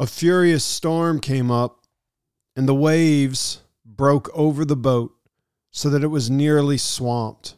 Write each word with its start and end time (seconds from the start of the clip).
A 0.00 0.06
furious 0.06 0.64
storm 0.64 1.20
came 1.20 1.50
up, 1.50 1.84
and 2.56 2.66
the 2.66 2.74
waves 2.74 3.60
broke 3.84 4.30
over 4.32 4.64
the 4.64 4.74
boat 4.74 5.14
so 5.70 5.90
that 5.90 6.02
it 6.02 6.06
was 6.06 6.30
nearly 6.30 6.78
swamped. 6.78 7.56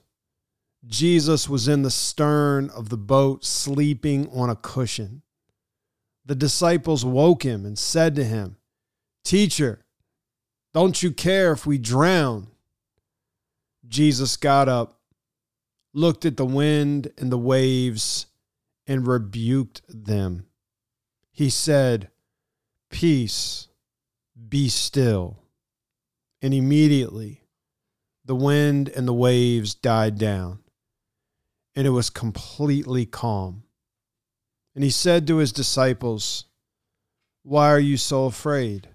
Jesus 0.84 1.48
was 1.48 1.68
in 1.68 1.82
the 1.82 1.90
stern 1.90 2.68
of 2.70 2.88
the 2.88 2.96
boat, 2.96 3.44
sleeping 3.44 4.28
on 4.30 4.50
a 4.50 4.56
cushion. 4.56 5.22
The 6.26 6.34
disciples 6.34 7.04
woke 7.04 7.44
him 7.44 7.64
and 7.64 7.78
said 7.78 8.16
to 8.16 8.24
him, 8.24 8.56
Teacher, 9.22 9.84
don't 10.74 11.00
you 11.00 11.12
care 11.12 11.52
if 11.52 11.64
we 11.64 11.79
drown? 11.79 12.48
Jesus 13.86 14.36
got 14.36 14.68
up, 14.68 14.98
looked 15.95 16.24
at 16.24 16.36
the 16.36 16.45
wind 16.45 17.12
and 17.16 17.30
the 17.30 17.38
waves, 17.38 18.27
and 18.84 19.06
rebuked 19.06 19.82
them. 19.88 20.46
He 21.30 21.48
said, 21.48 22.09
Peace, 22.93 23.66
be 24.48 24.69
still. 24.69 25.38
And 26.41 26.55
immediately 26.55 27.42
the 28.24 28.37
wind 28.37 28.88
and 28.88 29.09
the 29.09 29.15
waves 29.15 29.74
died 29.74 30.18
down, 30.18 30.60
and 31.74 31.87
it 31.87 31.91
was 31.91 32.10
completely 32.10 33.05
calm. 33.05 33.65
And 34.74 34.84
he 34.84 34.91
said 34.91 35.27
to 35.27 35.38
his 35.38 35.52
disciples, 35.52 36.45
Why 37.42 37.70
are 37.70 37.80
you 37.80 37.96
so 37.96 38.27
afraid? 38.27 38.88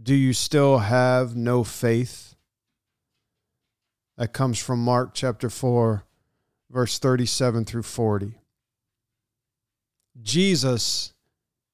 Do 0.00 0.14
you 0.14 0.32
still 0.32 0.78
have 0.78 1.34
no 1.34 1.64
faith? 1.64 2.36
That 4.16 4.32
comes 4.32 4.58
from 4.58 4.84
Mark 4.84 5.10
chapter 5.14 5.50
4, 5.50 6.04
verse 6.70 6.98
37 6.98 7.64
through 7.64 7.82
40. 7.82 8.38
Jesus 10.22 11.12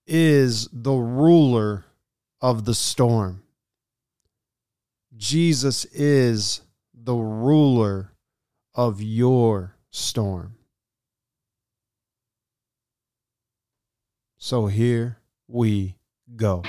is 0.07 0.69
the 0.73 0.93
ruler 0.93 1.85
of 2.41 2.65
the 2.65 2.75
storm. 2.75 3.43
Jesus 5.17 5.85
is 5.87 6.63
the 6.95 7.15
ruler 7.15 8.13
of 8.75 9.01
your 9.01 9.77
storm. 9.91 10.57
So 14.39 14.67
here 14.67 15.19
we 15.47 15.97
go. 16.35 16.63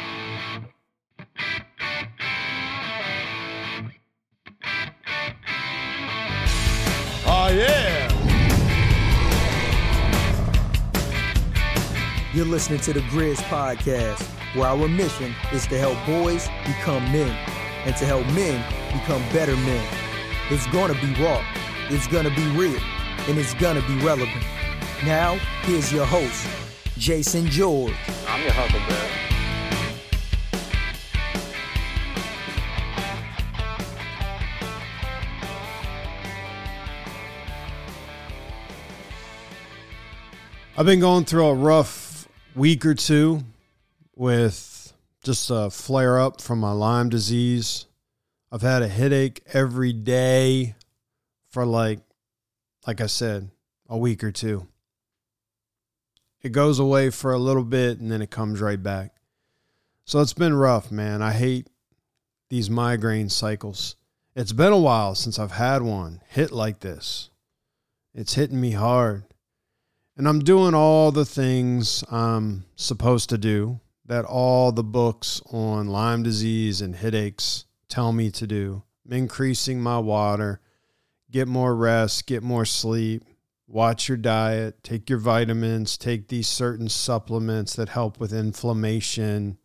You're 12.34 12.46
listening 12.46 12.80
to 12.80 12.94
the 12.94 13.02
GRIZ 13.02 13.38
Podcast, 13.44 14.24
where 14.56 14.66
our 14.66 14.88
mission 14.88 15.36
is 15.52 15.68
to 15.68 15.78
help 15.78 16.04
boys 16.08 16.48
become 16.66 17.04
men 17.12 17.30
and 17.86 17.96
to 17.98 18.06
help 18.06 18.26
men 18.34 18.58
become 18.92 19.22
better 19.32 19.56
men. 19.56 19.88
It's 20.50 20.66
gonna 20.72 20.96
be 20.96 21.14
raw, 21.24 21.46
it's 21.92 22.08
gonna 22.08 22.32
be 22.32 22.48
real, 22.58 22.82
and 23.28 23.38
it's 23.38 23.54
gonna 23.54 23.86
be 23.86 23.96
relevant. 24.04 24.44
Now, 25.06 25.36
here's 25.62 25.94
your 25.94 26.08
host, 26.08 26.48
Jason 26.98 27.46
George. 27.46 27.94
I'm 28.28 28.42
your 28.42 28.52
Huckleberry. 28.52 29.10
I've 40.76 40.88
been 40.88 41.00
going 41.00 41.26
through 41.26 41.46
a 41.46 41.54
rough 41.54 42.03
week 42.56 42.86
or 42.86 42.94
two 42.94 43.44
with 44.16 44.94
just 45.24 45.50
a 45.50 45.70
flare 45.70 46.20
up 46.20 46.42
from 46.42 46.60
my 46.60 46.72
Lyme 46.72 47.10
disease. 47.10 47.86
I've 48.52 48.62
had 48.62 48.84
a 48.84 48.88
headache 48.88 49.42
every 49.54 49.94
day 49.94 50.76
for 51.50 51.66
like 51.66 52.00
like 52.86 53.00
I 53.00 53.08
said, 53.08 53.50
a 53.88 53.98
week 53.98 54.24
or 54.24 54.32
two. 54.32 54.68
It 56.42 56.52
goes 56.52 56.80
away 56.80 57.10
for 57.10 57.32
a 57.32 57.40
little 57.40 57.64
bit 57.64 58.00
and 58.00 58.12
then 58.12 58.22
it 58.22 58.30
comes 58.30 58.60
right 58.60 58.82
back. 58.82 59.16
So 60.06 60.20
it's 60.20 60.34
been 60.34 60.54
rough, 60.54 60.92
man. 60.92 61.22
I 61.22 61.32
hate 61.32 61.68
these 62.50 62.70
migraine 62.70 63.30
cycles. 63.30 63.96
It's 64.36 64.52
been 64.52 64.74
a 64.74 64.78
while 64.78 65.16
since 65.16 65.40
I've 65.40 65.54
had 65.54 65.82
one 65.82 66.22
hit 66.28 66.52
like 66.52 66.82
this. 66.82 67.30
It's 68.14 68.34
hitting 68.34 68.60
me 68.60 68.72
hard. 68.72 69.24
And 70.16 70.28
I'm 70.28 70.40
doing 70.40 70.76
all 70.76 71.12
the 71.12 71.26
things 71.26 72.04
I'm 72.12 72.66
supposed 72.76 73.30
to 73.30 73.38
do 73.38 73.80
that 74.06 74.26
all 74.26 74.72
the 74.72 74.84
books 74.84 75.42
on 75.52 75.88
Lyme 75.88 76.22
disease 76.22 76.82
and 76.82 76.96
headaches 76.96 77.66
tell 77.90 78.14
me 78.14 78.30
to 78.32 78.46
do. 78.46 78.84
I'm 79.06 79.14
increasing 79.14 79.82
my 79.82 79.98
water, 79.98 80.62
get 81.32 81.48
more 81.48 81.76
rest, 81.76 82.28
get 82.28 82.44
more 82.44 82.66
sleep, 82.66 83.24
watch 83.68 84.08
your 84.08 84.18
diet, 84.18 84.84
take 84.84 85.10
your 85.10 85.20
vitamins, 85.20 85.98
take 85.98 86.28
these 86.28 86.48
certain 86.48 86.90
supplements 86.90 87.76
that 87.76 87.90
help 87.90 88.20
with 88.20 88.34
inflammation, 88.34 89.58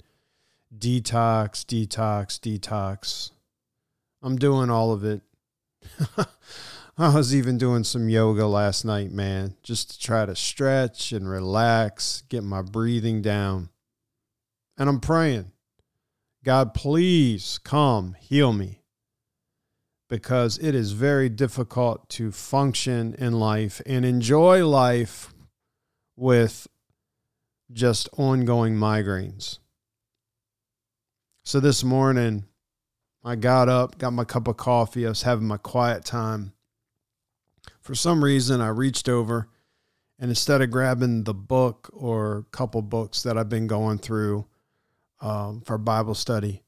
detox, 0.77 1.65
detox, 1.65 2.39
detox. 2.39 3.33
I'm 4.23 4.37
doing 4.37 4.71
all 4.71 4.93
of 4.93 5.05
it. 5.05 5.21
I 7.01 7.15
was 7.15 7.33
even 7.33 7.59
doing 7.59 7.85
some 7.85 8.09
yoga 8.09 8.45
last 8.49 8.85
night, 8.85 9.13
man, 9.13 9.55
just 9.63 9.93
to 9.93 9.99
try 10.01 10.27
to 10.27 10.35
stretch 10.35 11.13
and 11.13 11.31
relax, 11.31 12.25
get 12.29 12.43
my 12.43 12.61
breathing 12.61 13.23
down. 13.23 13.69
And 14.77 14.89
I'm 14.89 14.99
praying, 14.99 15.53
God, 16.45 16.75
please 16.75 17.61
come 17.63 18.17
heal 18.19 18.53
me 18.53 18.83
because 20.09 20.59
it 20.59 20.75
is 20.75 20.91
very 20.91 21.29
difficult 21.29 22.09
to 22.09 22.33
function 22.33 23.15
in 23.17 23.35
life 23.35 23.81
and 23.87 24.05
enjoy 24.05 24.67
life 24.67 25.33
with 26.17 26.67
just 27.73 28.09
ongoing 28.17 28.75
migraines. 28.75 29.61
So 31.45 31.61
this 31.61 31.85
morning, 31.85 32.47
I 33.23 33.37
got 33.37 33.69
up, 33.69 33.99
got 33.99 34.13
my 34.13 34.25
cup 34.25 34.49
of 34.49 34.57
coffee. 34.57 35.07
I 35.07 35.11
was 35.11 35.23
having 35.23 35.47
my 35.47 35.59
quiet 35.59 36.05
time 36.05 36.55
for 37.89 37.95
some 37.95 38.23
reason, 38.23 38.61
I 38.61 38.69
reached 38.69 39.09
over 39.09 39.49
and 40.19 40.31
instead 40.31 40.61
of 40.61 40.71
grabbing 40.71 41.25
the 41.25 41.33
book 41.33 41.89
or 41.95 42.45
couple 42.51 42.83
books 42.83 43.23
that 43.23 43.39
I've 43.39 43.49
been 43.49 43.67
going 43.67 43.97
through 43.97 44.45
um, 45.23 45.63
for 45.63 45.79
Bible 45.79 46.15
study, 46.15 46.65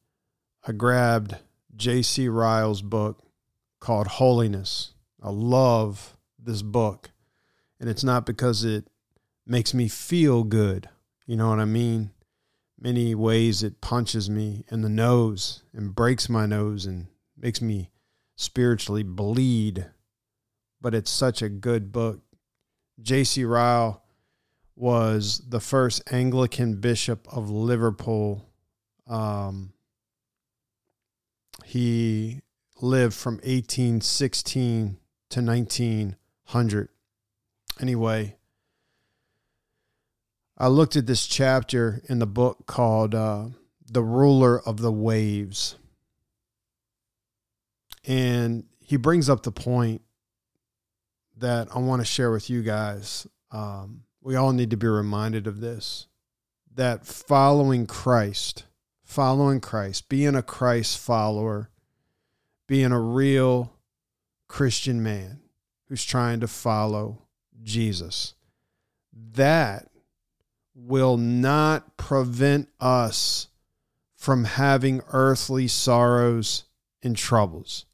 I 0.67 0.73
grabbed 0.73 1.37
J.C. 1.77 2.27
Ryle's 2.31 2.81
book 2.81 3.23
called 3.81 4.07
Holiness. 4.07 4.95
I 5.23 5.29
love 5.29 6.17
this 6.39 6.63
book, 6.63 7.11
and 7.79 7.91
it's 7.91 8.03
not 8.03 8.25
because 8.25 8.65
it 8.65 8.89
makes 9.47 9.75
me 9.75 9.89
feel 9.89 10.43
good. 10.43 10.89
You 11.27 11.37
know 11.37 11.51
what 11.51 11.61
I 11.61 11.67
mean? 11.67 12.13
Many 12.81 13.15
ways 13.15 13.63
it 13.63 13.83
punches 13.83 14.31
me 14.31 14.65
in 14.71 14.81
the 14.81 14.89
nose 14.89 15.65
and 15.75 15.95
breaks 15.95 16.31
my 16.31 16.47
nose 16.47 16.87
and 16.87 17.09
makes 17.37 17.61
me 17.61 17.91
spiritually 18.37 19.03
bleed 19.03 19.85
but 20.81 20.95
it's 20.95 21.11
such 21.11 21.43
a 21.43 21.49
good 21.49 21.93
book. 21.93 22.21
J.C. 23.03 23.45
Ryle 23.45 24.03
was 24.77 25.43
the 25.47 25.61
first 25.61 26.03
Anglican 26.11 26.77
bishop 26.77 27.27
of 27.31 27.51
Liverpool. 27.51 28.49
Um, 29.07 29.73
he 31.65 32.41
lived 32.81 33.15
from 33.15 33.35
1816 33.37 34.99
to 35.31 35.41
1900. 35.43 36.89
Anyway, 37.81 38.37
I 40.57 40.69
looked 40.69 40.97
at 40.97 41.07
this 41.07 41.27
chapter 41.27 42.03
in 42.09 42.19
the 42.19 42.27
book 42.27 42.67
called 42.67 43.15
uh, 43.15 43.47
The 43.91 44.03
Ruler 44.03 44.61
of 44.61 44.81
the 44.81 44.93
Waves. 44.93 45.77
And 48.07 48.65
he 48.81 48.97
brings 48.97 49.29
up 49.29 49.43
the 49.43 49.53
point 49.53 50.03
that 51.41 51.69
I 51.75 51.79
want 51.79 52.01
to 52.01 52.07
share 52.07 52.31
with 52.31 52.49
you 52.49 52.63
guys. 52.63 53.27
Um, 53.51 54.05
we 54.23 54.37
all 54.37 54.53
need 54.53 54.71
to 54.71 54.77
be 54.77 54.87
reminded 54.87 55.47
of 55.47 55.61
this 55.61 56.07
that 56.75 57.05
following 57.05 57.87
Christ, 57.87 58.65
following 59.03 59.61
Christ, 59.61 60.09
being 60.09 60.37
a 60.37 60.43
Christ 60.43 60.99
follower, 60.99 61.71
being 62.69 62.93
a 62.93 63.01
real 63.01 63.73
Christian 64.47 65.03
man 65.03 65.41
who's 65.89 66.05
trying 66.05 66.41
to 66.41 66.49
follow 66.49 67.23
Jesus, 67.63 68.35
that 69.33 69.89
will 70.75 71.17
not 71.17 71.97
prevent 71.97 72.69
us 72.79 73.49
from 74.15 74.45
having 74.45 75.03
earthly 75.13 75.67
sorrows 75.67 76.65
and 77.03 77.17
troubles. 77.17 77.87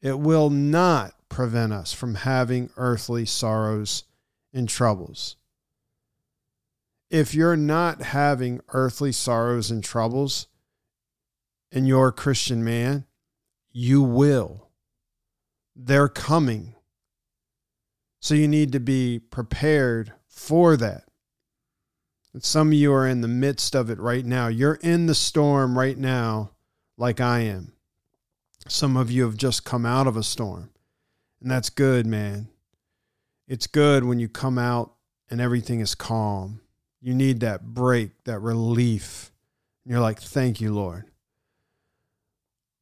It 0.00 0.18
will 0.18 0.50
not 0.50 1.15
prevent 1.28 1.72
us 1.72 1.92
from 1.92 2.14
having 2.14 2.70
earthly 2.76 3.24
sorrows 3.26 4.04
and 4.52 4.68
troubles. 4.68 5.36
if 7.10 7.34
you're 7.34 7.56
not 7.56 8.02
having 8.02 8.60
earthly 8.68 9.12
sorrows 9.12 9.70
and 9.70 9.82
troubles 9.84 10.48
and 11.70 11.86
you're 11.86 12.08
a 12.08 12.12
Christian 12.12 12.64
man, 12.64 13.04
you 13.72 14.02
will. 14.02 14.68
They're 15.74 16.08
coming. 16.08 16.74
So 18.20 18.34
you 18.34 18.48
need 18.48 18.72
to 18.72 18.80
be 18.80 19.18
prepared 19.18 20.12
for 20.26 20.76
that. 20.76 21.04
And 22.32 22.42
some 22.42 22.68
of 22.68 22.74
you 22.74 22.92
are 22.92 23.06
in 23.06 23.20
the 23.20 23.28
midst 23.28 23.74
of 23.74 23.88
it 23.88 23.98
right 23.98 24.24
now. 24.24 24.48
You're 24.48 24.78
in 24.82 25.06
the 25.06 25.14
storm 25.14 25.78
right 25.78 25.96
now, 25.96 26.50
like 26.96 27.20
I 27.20 27.40
am. 27.40 27.72
Some 28.68 28.96
of 28.96 29.10
you 29.10 29.24
have 29.24 29.36
just 29.36 29.64
come 29.64 29.86
out 29.86 30.06
of 30.06 30.16
a 30.16 30.22
storm, 30.22 30.70
and 31.40 31.50
that's 31.50 31.70
good, 31.70 32.06
man. 32.06 32.48
It's 33.48 33.66
good 33.66 34.04
when 34.04 34.18
you 34.18 34.28
come 34.28 34.58
out 34.58 34.92
and 35.30 35.40
everything 35.40 35.80
is 35.80 35.94
calm. 35.94 36.60
You 37.00 37.14
need 37.14 37.40
that 37.40 37.62
break, 37.62 38.10
that 38.24 38.40
relief. 38.40 39.30
And 39.84 39.92
you're 39.92 40.00
like, 40.00 40.20
thank 40.20 40.60
you, 40.60 40.74
Lord. 40.74 41.04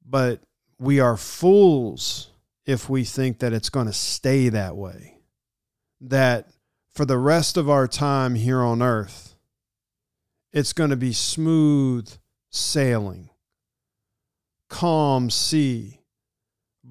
But 0.06 0.40
we 0.78 1.00
are 1.00 1.16
fools 1.16 2.30
if 2.66 2.88
we 2.88 3.04
think 3.04 3.40
that 3.40 3.52
it's 3.52 3.68
going 3.68 3.86
to 3.86 3.92
stay 3.92 4.48
that 4.48 4.76
way. 4.76 5.18
That 6.00 6.48
for 6.92 7.04
the 7.04 7.18
rest 7.18 7.56
of 7.56 7.68
our 7.68 7.86
time 7.88 8.34
here 8.34 8.60
on 8.60 8.80
earth, 8.80 9.34
it's 10.52 10.72
going 10.72 10.90
to 10.90 10.96
be 10.96 11.12
smooth 11.12 12.08
sailing, 12.50 13.30
calm 14.68 15.28
sea, 15.28 16.00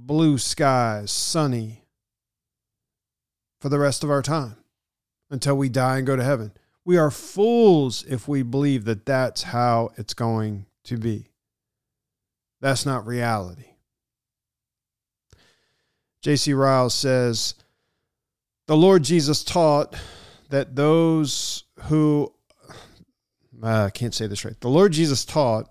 blue 0.05 0.37
skies, 0.37 1.11
sunny 1.11 1.85
for 3.59 3.69
the 3.69 3.79
rest 3.79 4.03
of 4.03 4.11
our 4.11 4.21
time 4.21 4.57
until 5.29 5.55
we 5.55 5.69
die 5.69 5.97
and 5.97 6.07
go 6.07 6.15
to 6.15 6.23
heaven. 6.23 6.51
We 6.85 6.97
are 6.97 7.09
fools 7.09 8.03
if 8.03 8.27
we 8.27 8.43
believe 8.43 8.83
that 8.85 9.05
that's 9.05 9.43
how 9.43 9.91
it's 9.97 10.13
going 10.13 10.65
to 10.83 10.97
be. 10.97 11.27
That's 12.59 12.85
not 12.85 13.07
reality. 13.07 13.65
J.C. 16.21 16.53
Ryle 16.53 16.89
says, 16.89 17.55
The 18.67 18.77
Lord 18.77 19.03
Jesus 19.03 19.43
taught 19.43 19.95
that 20.49 20.75
those 20.75 21.63
who, 21.83 22.33
uh, 23.61 23.85
I 23.85 23.89
can't 23.89 24.13
say 24.13 24.27
this 24.27 24.45
right. 24.45 24.59
The 24.59 24.69
Lord 24.69 24.91
Jesus 24.91 25.25
taught 25.25 25.69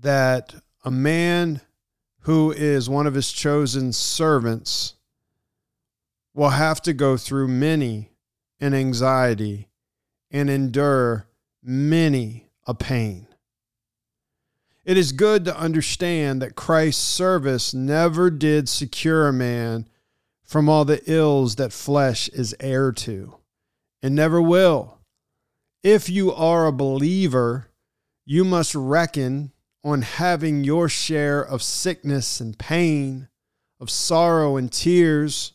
that 0.00 0.54
a 0.84 0.90
man 0.90 1.60
who 2.28 2.52
is 2.52 2.90
one 2.90 3.06
of 3.06 3.14
his 3.14 3.32
chosen 3.32 3.90
servants 3.90 4.96
will 6.34 6.50
have 6.50 6.78
to 6.82 6.92
go 6.92 7.16
through 7.16 7.48
many 7.48 8.10
an 8.60 8.74
anxiety 8.74 9.70
and 10.30 10.50
endure 10.50 11.26
many 11.62 12.46
a 12.66 12.74
pain. 12.74 13.26
It 14.84 14.98
is 14.98 15.12
good 15.12 15.46
to 15.46 15.58
understand 15.58 16.42
that 16.42 16.54
Christ's 16.54 17.02
service 17.02 17.72
never 17.72 18.28
did 18.28 18.68
secure 18.68 19.26
a 19.26 19.32
man 19.32 19.88
from 20.44 20.68
all 20.68 20.84
the 20.84 21.00
ills 21.10 21.56
that 21.56 21.72
flesh 21.72 22.28
is 22.28 22.54
heir 22.60 22.92
to, 22.92 23.36
and 24.02 24.14
never 24.14 24.42
will. 24.42 24.98
If 25.82 26.10
you 26.10 26.30
are 26.30 26.66
a 26.66 26.72
believer, 26.72 27.70
you 28.26 28.44
must 28.44 28.74
reckon 28.74 29.52
on 29.84 30.02
having 30.02 30.64
your 30.64 30.88
share 30.88 31.40
of 31.40 31.62
sickness 31.62 32.40
and 32.40 32.58
pain, 32.58 33.28
of 33.80 33.90
sorrow 33.90 34.56
and 34.56 34.72
tears, 34.72 35.52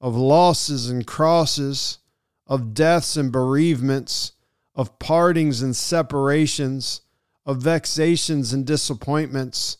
of 0.00 0.16
losses 0.16 0.88
and 0.88 1.06
crosses, 1.06 1.98
of 2.46 2.72
deaths 2.72 3.16
and 3.16 3.30
bereavements, 3.30 4.32
of 4.74 4.98
partings 4.98 5.60
and 5.60 5.76
separations, 5.76 7.02
of 7.44 7.58
vexations 7.58 8.52
and 8.52 8.66
disappointments, 8.66 9.78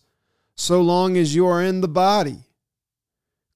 so 0.55 0.81
long 0.81 1.17
as 1.17 1.35
you 1.35 1.46
are 1.46 1.62
in 1.62 1.81
the 1.81 1.88
body. 1.88 2.44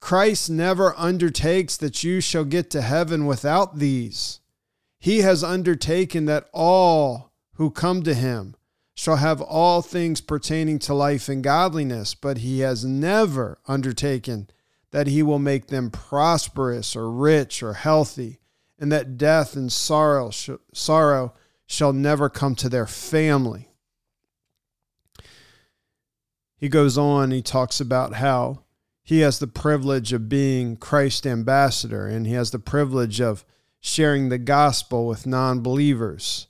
Christ 0.00 0.50
never 0.50 0.94
undertakes 0.96 1.76
that 1.76 2.02
you 2.02 2.20
shall 2.20 2.44
get 2.44 2.70
to 2.70 2.82
heaven 2.82 3.26
without 3.26 3.79
these. 3.79 4.40
He 4.99 5.19
has 5.19 5.44
undertaken 5.44 6.26
that 6.26 6.49
all 6.52 7.32
who 7.55 7.70
come 7.70 8.02
to 8.02 8.14
him 8.14 8.55
shall 8.94 9.17
have 9.17 9.41
all 9.41 9.83
things 9.83 10.21
pertaining 10.21 10.79
to 10.79 10.94
life 10.94 11.29
and 11.29 11.43
godliness, 11.43 12.15
but 12.15 12.39
he 12.39 12.61
has 12.61 12.85
never 12.85 13.59
undertaken 13.67 14.49
that 14.91 15.06
he 15.06 15.23
will 15.23 15.39
make 15.39 15.69
them 15.69 15.91
prosperous 15.91 16.94
or 16.94 17.11
rich 17.11 17.62
or 17.62 17.75
healthy, 17.75 18.39
and 18.79 18.93
that 18.93 19.17
death 19.17 19.56
and 19.56 19.73
sorrow, 19.73 20.31
sh- 20.31 20.50
sorrow 20.75 21.33
shall 21.67 21.93
never 21.93 22.29
come 22.29 22.55
to 22.55 22.69
their 22.69 22.87
family. 22.87 23.69
He 26.56 26.69
goes 26.69 26.99
on, 26.99 27.31
he 27.31 27.43
talks 27.43 27.81
about 27.81 28.15
how 28.15 28.62
he 29.03 29.21
has 29.21 29.39
the 29.39 29.49
privilege 29.49 30.12
of 30.12 30.29
being 30.29 30.77
Christ's 30.77 31.27
ambassador 31.27 32.06
and 32.06 32.27
he 32.27 32.35
has 32.35 32.50
the 32.50 32.59
privilege 32.59 33.21
of 33.21 33.44
sharing 33.81 34.29
the 34.29 34.39
gospel 34.39 35.06
with 35.06 35.27
non 35.27 35.61
believers. 35.61 36.47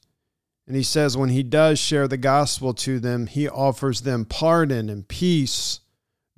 And 0.67 0.77
he 0.77 0.83
says 0.83 1.17
when 1.17 1.31
he 1.31 1.43
does 1.43 1.79
share 1.79 2.07
the 2.07 2.17
gospel 2.17 2.73
to 2.75 3.01
them, 3.01 3.27
he 3.27 3.49
offers 3.49 4.03
them 4.03 4.25
pardon 4.25 4.89
and 4.89 5.07
peace, 5.07 5.81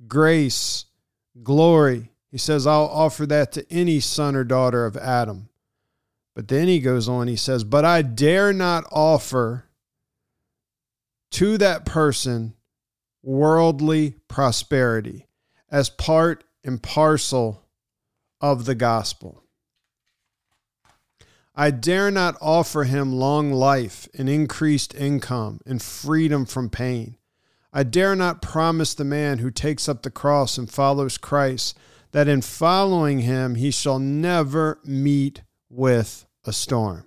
grace, 0.07 0.85
glory. 1.43 2.11
He 2.31 2.37
says, 2.37 2.65
I'll 2.65 2.85
offer 2.85 3.25
that 3.27 3.51
to 3.53 3.71
any 3.71 3.99
son 3.99 4.35
or 4.35 4.43
daughter 4.43 4.85
of 4.85 4.97
Adam. 4.97 5.49
But 6.35 6.49
then 6.49 6.67
he 6.67 6.79
goes 6.79 7.07
on, 7.07 7.27
he 7.27 7.37
says, 7.37 7.63
But 7.63 7.85
I 7.85 8.01
dare 8.01 8.51
not 8.51 8.85
offer 8.91 9.69
to 11.31 11.57
that 11.59 11.85
person 11.85 12.55
worldly 13.23 14.15
prosperity 14.27 15.27
as 15.69 15.89
part 15.89 16.43
and 16.63 16.81
parcel 16.81 17.63
of 18.41 18.65
the 18.65 18.75
gospel. 18.75 19.44
I 21.55 21.71
dare 21.71 22.11
not 22.11 22.35
offer 22.41 22.83
him 22.83 23.13
long 23.13 23.53
life 23.53 24.09
and 24.17 24.27
increased 24.27 24.93
income 24.93 25.61
and 25.65 25.81
freedom 25.81 26.45
from 26.45 26.69
pain. 26.69 27.17
I 27.71 27.83
dare 27.83 28.15
not 28.15 28.41
promise 28.41 28.93
the 28.93 29.05
man 29.05 29.37
who 29.37 29.51
takes 29.51 29.87
up 29.87 30.03
the 30.03 30.11
cross 30.11 30.57
and 30.57 30.69
follows 30.69 31.17
Christ 31.17 31.77
that 32.11 32.27
in 32.27 32.41
following 32.41 33.19
him 33.19 33.55
he 33.55 33.71
shall 33.71 33.99
never 33.99 34.79
meet 34.83 35.43
with 35.69 36.25
a 36.45 36.53
storm. 36.53 37.05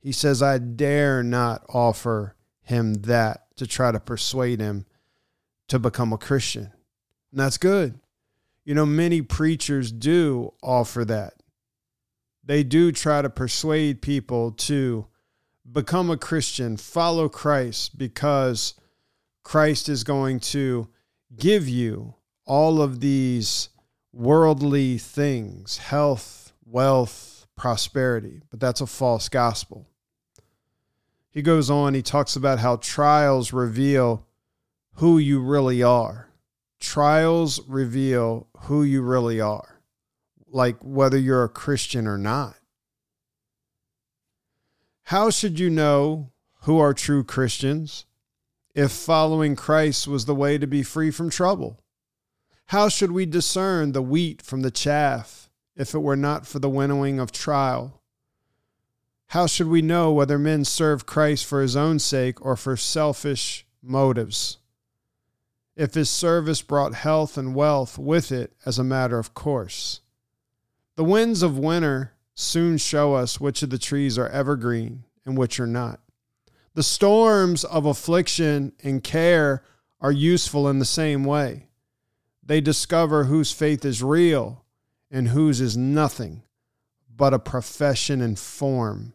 He 0.00 0.12
says, 0.12 0.42
I 0.42 0.58
dare 0.58 1.22
not 1.22 1.64
offer 1.68 2.36
him 2.62 2.94
that 2.94 3.46
to 3.56 3.66
try 3.66 3.92
to 3.92 4.00
persuade 4.00 4.60
him 4.60 4.84
to 5.68 5.78
become 5.78 6.12
a 6.12 6.18
Christian. 6.18 6.72
And 7.30 7.40
that's 7.40 7.58
good. 7.58 7.98
You 8.64 8.74
know, 8.74 8.86
many 8.86 9.22
preachers 9.22 9.92
do 9.92 10.52
offer 10.62 11.04
that. 11.06 11.34
They 12.46 12.62
do 12.62 12.92
try 12.92 13.22
to 13.22 13.30
persuade 13.30 14.02
people 14.02 14.52
to 14.52 15.06
become 15.70 16.10
a 16.10 16.16
Christian, 16.16 16.76
follow 16.76 17.28
Christ, 17.28 17.96
because 17.96 18.74
Christ 19.42 19.88
is 19.88 20.04
going 20.04 20.40
to 20.40 20.88
give 21.36 21.68
you 21.68 22.14
all 22.44 22.82
of 22.82 23.00
these 23.00 23.70
worldly 24.12 24.98
things 24.98 25.78
health, 25.78 26.52
wealth, 26.64 27.46
prosperity. 27.56 28.42
But 28.50 28.60
that's 28.60 28.80
a 28.80 28.86
false 28.86 29.28
gospel. 29.28 29.86
He 31.30 31.42
goes 31.42 31.68
on, 31.70 31.94
he 31.94 32.02
talks 32.02 32.36
about 32.36 32.60
how 32.60 32.76
trials 32.76 33.52
reveal 33.52 34.26
who 34.94 35.18
you 35.18 35.40
really 35.40 35.82
are. 35.82 36.28
Trials 36.78 37.60
reveal 37.66 38.46
who 38.62 38.84
you 38.84 39.02
really 39.02 39.40
are, 39.40 39.73
like 40.54 40.76
whether 40.80 41.18
you're 41.18 41.44
a 41.44 41.48
Christian 41.48 42.06
or 42.06 42.16
not. 42.16 42.56
How 45.04 45.28
should 45.28 45.58
you 45.58 45.68
know 45.68 46.30
who 46.62 46.78
are 46.78 46.94
true 46.94 47.24
Christians 47.24 48.06
if 48.74 48.90
following 48.90 49.56
Christ 49.56 50.06
was 50.06 50.24
the 50.24 50.34
way 50.34 50.56
to 50.56 50.66
be 50.66 50.82
free 50.82 51.10
from 51.10 51.28
trouble? 51.28 51.80
How 52.66 52.88
should 52.88 53.12
we 53.12 53.26
discern 53.26 53.92
the 53.92 54.02
wheat 54.02 54.40
from 54.40 54.62
the 54.62 54.70
chaff 54.70 55.50
if 55.76 55.92
it 55.94 55.98
were 55.98 56.16
not 56.16 56.46
for 56.46 56.58
the 56.58 56.70
winnowing 56.70 57.18
of 57.18 57.32
trial? 57.32 58.00
How 59.28 59.46
should 59.46 59.68
we 59.68 59.82
know 59.82 60.12
whether 60.12 60.38
men 60.38 60.64
serve 60.64 61.04
Christ 61.04 61.44
for 61.44 61.60
his 61.60 61.76
own 61.76 61.98
sake 61.98 62.40
or 62.40 62.56
for 62.56 62.76
selfish 62.76 63.66
motives? 63.82 64.58
if 65.76 65.94
his 65.94 66.08
service 66.08 66.62
brought 66.62 66.94
health 66.94 67.36
and 67.36 67.54
wealth 67.54 67.98
with 67.98 68.30
it 68.30 68.52
as 68.64 68.78
a 68.78 68.84
matter 68.84 69.18
of 69.18 69.34
course. 69.34 70.00
The 70.96 71.04
winds 71.04 71.42
of 71.42 71.58
winter 71.58 72.12
soon 72.34 72.78
show 72.78 73.14
us 73.14 73.40
which 73.40 73.62
of 73.62 73.70
the 73.70 73.78
trees 73.78 74.16
are 74.18 74.28
evergreen 74.28 75.04
and 75.26 75.36
which 75.36 75.58
are 75.58 75.66
not. 75.66 76.00
The 76.74 76.82
storms 76.82 77.64
of 77.64 77.86
affliction 77.86 78.72
and 78.82 79.02
care 79.02 79.62
are 80.00 80.12
useful 80.12 80.68
in 80.68 80.78
the 80.78 80.84
same 80.84 81.24
way. 81.24 81.68
They 82.42 82.60
discover 82.60 83.24
whose 83.24 83.52
faith 83.52 83.84
is 83.84 84.02
real 84.02 84.64
and 85.10 85.28
whose 85.28 85.60
is 85.60 85.76
nothing 85.76 86.42
but 87.16 87.34
a 87.34 87.38
profession 87.38 88.20
and 88.20 88.38
form. 88.38 89.14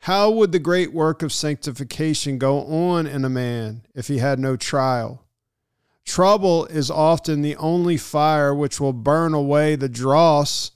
How 0.00 0.30
would 0.30 0.52
the 0.52 0.58
great 0.58 0.92
work 0.92 1.22
of 1.22 1.32
sanctification 1.32 2.38
go 2.38 2.60
on 2.64 3.06
in 3.06 3.24
a 3.24 3.30
man 3.30 3.82
if 3.94 4.08
he 4.08 4.18
had 4.18 4.38
no 4.38 4.56
trial? 4.56 5.24
Trouble 6.10 6.66
is 6.66 6.90
often 6.90 7.40
the 7.40 7.54
only 7.54 7.96
fire 7.96 8.52
which 8.52 8.80
will 8.80 8.92
burn 8.92 9.32
away 9.32 9.76
the 9.76 9.88
dross 9.88 10.72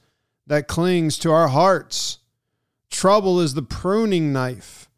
that 0.46 0.68
clings 0.68 1.18
to 1.18 1.32
our 1.32 1.48
hearts. 1.48 2.18
Trouble 2.88 3.40
is 3.40 3.54
the 3.54 3.62
pruning 3.62 4.32
knife 4.32 4.88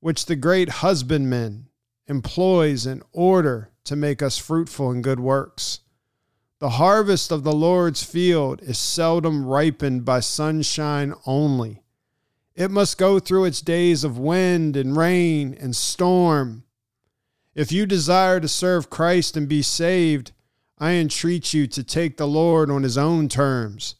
which 0.00 0.24
the 0.24 0.36
great 0.36 0.70
husbandman 0.80 1.66
employs 2.06 2.86
in 2.86 3.02
order 3.12 3.72
to 3.84 3.94
make 3.94 4.22
us 4.22 4.38
fruitful 4.38 4.90
in 4.90 5.02
good 5.02 5.20
works. 5.20 5.80
The 6.60 6.80
harvest 6.80 7.30
of 7.30 7.44
the 7.44 7.52
Lord's 7.52 8.02
field 8.02 8.62
is 8.62 8.78
seldom 8.78 9.44
ripened 9.44 10.06
by 10.06 10.20
sunshine 10.20 11.12
only. 11.26 11.82
It 12.54 12.70
must 12.70 12.96
go 12.96 13.18
through 13.18 13.44
its 13.44 13.60
days 13.60 14.02
of 14.02 14.16
wind 14.16 14.78
and 14.78 14.96
rain 14.96 15.54
and 15.60 15.76
storm. 15.76 16.64
If 17.54 17.70
you 17.70 17.86
desire 17.86 18.40
to 18.40 18.48
serve 18.48 18.90
Christ 18.90 19.36
and 19.36 19.48
be 19.48 19.62
saved, 19.62 20.32
I 20.78 20.92
entreat 20.92 21.54
you 21.54 21.66
to 21.68 21.84
take 21.84 22.16
the 22.16 22.26
Lord 22.26 22.70
on 22.70 22.82
his 22.82 22.98
own 22.98 23.28
terms. 23.28 23.94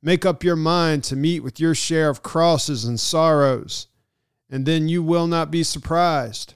Make 0.00 0.24
up 0.24 0.44
your 0.44 0.56
mind 0.56 1.04
to 1.04 1.16
meet 1.16 1.40
with 1.40 1.58
your 1.58 1.74
share 1.74 2.08
of 2.08 2.22
crosses 2.22 2.84
and 2.84 2.98
sorrows, 2.98 3.88
and 4.48 4.64
then 4.64 4.88
you 4.88 5.02
will 5.02 5.26
not 5.26 5.50
be 5.50 5.62
surprised. 5.62 6.54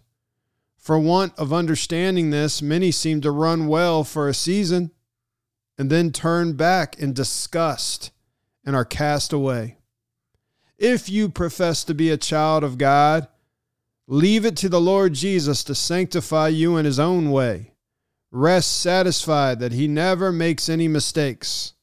For 0.78 0.99
want 0.99 1.32
of 1.38 1.52
understanding 1.52 2.30
this, 2.30 2.62
many 2.62 2.90
seem 2.90 3.20
to 3.23 3.30
run 3.30 3.66
well 3.66 4.04
for 4.04 4.28
a 4.28 4.34
season 4.34 4.92
and 5.76 5.90
then 5.90 6.12
turn 6.12 6.54
back 6.54 6.99
in 6.99 7.12
disgust 7.12 8.12
and 8.64 8.76
are 8.76 8.84
cast 8.84 9.32
away. 9.32 9.78
If 10.78 11.08
you 11.08 11.28
profess 11.28 11.84
to 11.84 11.94
be 11.94 12.11
a 12.11 12.16
child 12.16 12.64
of 12.64 12.78
God, 12.78 13.28
leave 14.06 14.44
it 14.44 14.56
to 14.58 14.68
the 14.68 14.80
Lord 14.80 15.14
Jesus 15.14 15.64
to 15.64 15.75
sanctify 15.75 16.49
you 16.49 16.76
in 16.76 16.84
his 16.84 16.99
own 16.99 17.30
way. 17.30 17.73
Rest 18.30 18.80
satisfied 18.80 19.61
that 19.61 19.73
he 19.73 19.87
never 19.87 20.32
makes 20.32 20.68
any 20.68 20.88
mistakes. 20.88 21.75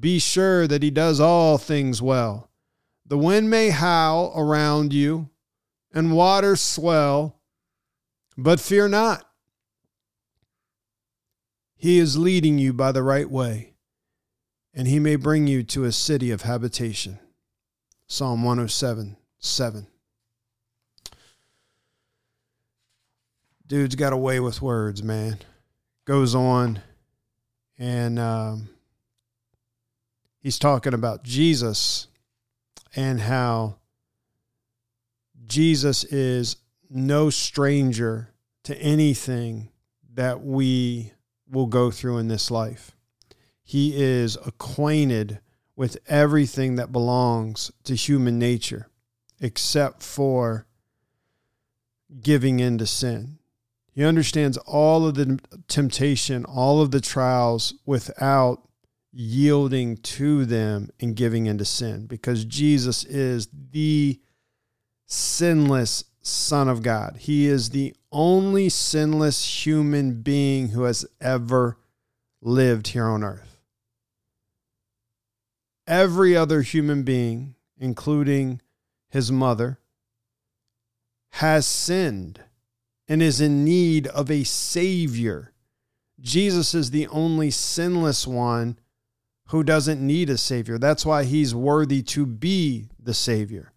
Be 0.00 0.18
sure 0.18 0.66
that 0.66 0.82
he 0.82 0.90
does 0.90 1.20
all 1.20 1.58
things 1.58 2.02
well. 2.02 2.50
The 3.06 3.18
wind 3.18 3.48
may 3.50 3.70
howl 3.70 4.32
around 4.36 4.92
you 4.92 5.30
and 5.92 6.12
waters 6.12 6.60
swell 6.60 7.36
but 8.36 8.60
fear 8.60 8.88
not. 8.88 9.26
He 11.76 11.98
is 11.98 12.18
leading 12.18 12.58
you 12.58 12.72
by 12.72 12.92
the 12.92 13.02
right 13.02 13.30
way, 13.30 13.74
and 14.74 14.88
he 14.88 14.98
may 14.98 15.16
bring 15.16 15.46
you 15.46 15.62
to 15.64 15.84
a 15.84 15.92
city 15.92 16.30
of 16.30 16.42
habitation. 16.42 17.18
Psalm 18.06 18.42
107 18.42 19.16
7. 19.38 19.86
Dude's 23.66 23.96
got 23.96 24.12
a 24.12 24.16
way 24.16 24.38
with 24.38 24.62
words, 24.62 25.02
man. 25.02 25.38
Goes 26.04 26.36
on, 26.36 26.80
and 27.76 28.18
um, 28.18 28.68
he's 30.38 30.58
talking 30.58 30.94
about 30.94 31.24
Jesus 31.24 32.06
and 32.94 33.20
how 33.20 33.78
Jesus 35.44 36.04
is 36.04 36.56
no 36.88 37.28
stranger 37.28 38.32
to 38.62 38.76
anything 38.80 39.70
that 40.14 40.42
we 40.42 41.12
will 41.50 41.66
go 41.66 41.90
through 41.90 42.18
in 42.18 42.28
this 42.28 42.50
life. 42.50 42.92
He 43.64 44.00
is 44.00 44.36
acquainted 44.46 45.40
with 45.74 45.98
everything 46.06 46.76
that 46.76 46.92
belongs 46.92 47.72
to 47.84 47.96
human 47.96 48.38
nature 48.38 48.88
except 49.40 50.02
for 50.02 50.66
giving 52.22 52.60
in 52.60 52.78
to 52.78 52.86
sin. 52.86 53.38
He 53.96 54.04
understands 54.04 54.58
all 54.58 55.06
of 55.06 55.14
the 55.14 55.40
temptation, 55.68 56.44
all 56.44 56.82
of 56.82 56.90
the 56.90 57.00
trials 57.00 57.72
without 57.86 58.68
yielding 59.10 59.96
to 59.96 60.44
them 60.44 60.90
and 61.00 61.16
giving 61.16 61.46
into 61.46 61.64
sin 61.64 62.06
because 62.06 62.44
Jesus 62.44 63.04
is 63.04 63.48
the 63.72 64.20
sinless 65.06 66.04
Son 66.20 66.68
of 66.68 66.82
God. 66.82 67.16
He 67.20 67.46
is 67.46 67.70
the 67.70 67.94
only 68.12 68.68
sinless 68.68 69.64
human 69.64 70.20
being 70.20 70.68
who 70.68 70.82
has 70.82 71.06
ever 71.18 71.78
lived 72.42 72.88
here 72.88 73.06
on 73.06 73.24
earth. 73.24 73.56
Every 75.86 76.36
other 76.36 76.60
human 76.60 77.02
being, 77.02 77.54
including 77.78 78.60
his 79.08 79.32
mother, 79.32 79.78
has 81.30 81.66
sinned 81.66 82.40
and 83.08 83.22
is 83.22 83.40
in 83.40 83.64
need 83.64 84.06
of 84.08 84.30
a 84.30 84.44
Savior. 84.44 85.52
Jesus 86.20 86.74
is 86.74 86.90
the 86.90 87.06
only 87.08 87.50
sinless 87.50 88.26
one 88.26 88.78
who 89.48 89.62
doesn't 89.62 90.04
need 90.04 90.28
a 90.28 90.38
Savior. 90.38 90.78
That's 90.78 91.06
why 91.06 91.24
he's 91.24 91.54
worthy 91.54 92.02
to 92.02 92.26
be 92.26 92.88
the 92.98 93.14
Savior. 93.14 93.72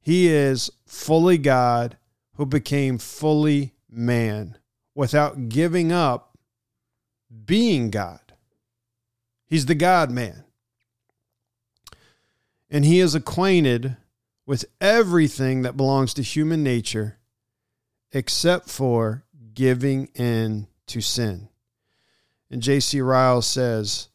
He 0.00 0.28
is 0.28 0.70
fully 0.86 1.38
God 1.38 1.96
who 2.36 2.46
became 2.46 2.98
fully 2.98 3.74
man 3.90 4.58
without 4.94 5.48
giving 5.48 5.90
up 5.90 6.36
being 7.44 7.90
God. 7.90 8.20
He's 9.46 9.66
the 9.66 9.74
God 9.74 10.10
man. 10.10 10.44
And 12.68 12.84
he 12.84 13.00
is 13.00 13.14
acquainted 13.14 13.96
with 14.44 14.64
everything 14.80 15.62
that 15.62 15.76
belongs 15.76 16.12
to 16.14 16.22
human 16.22 16.62
nature 16.62 17.18
except 18.16 18.70
for 18.70 19.26
giving 19.52 20.06
in 20.14 20.66
to 20.86 21.02
sin. 21.02 21.50
And 22.50 22.62
J.C. 22.62 22.98
Ryle 23.02 23.42
says, 23.42 24.08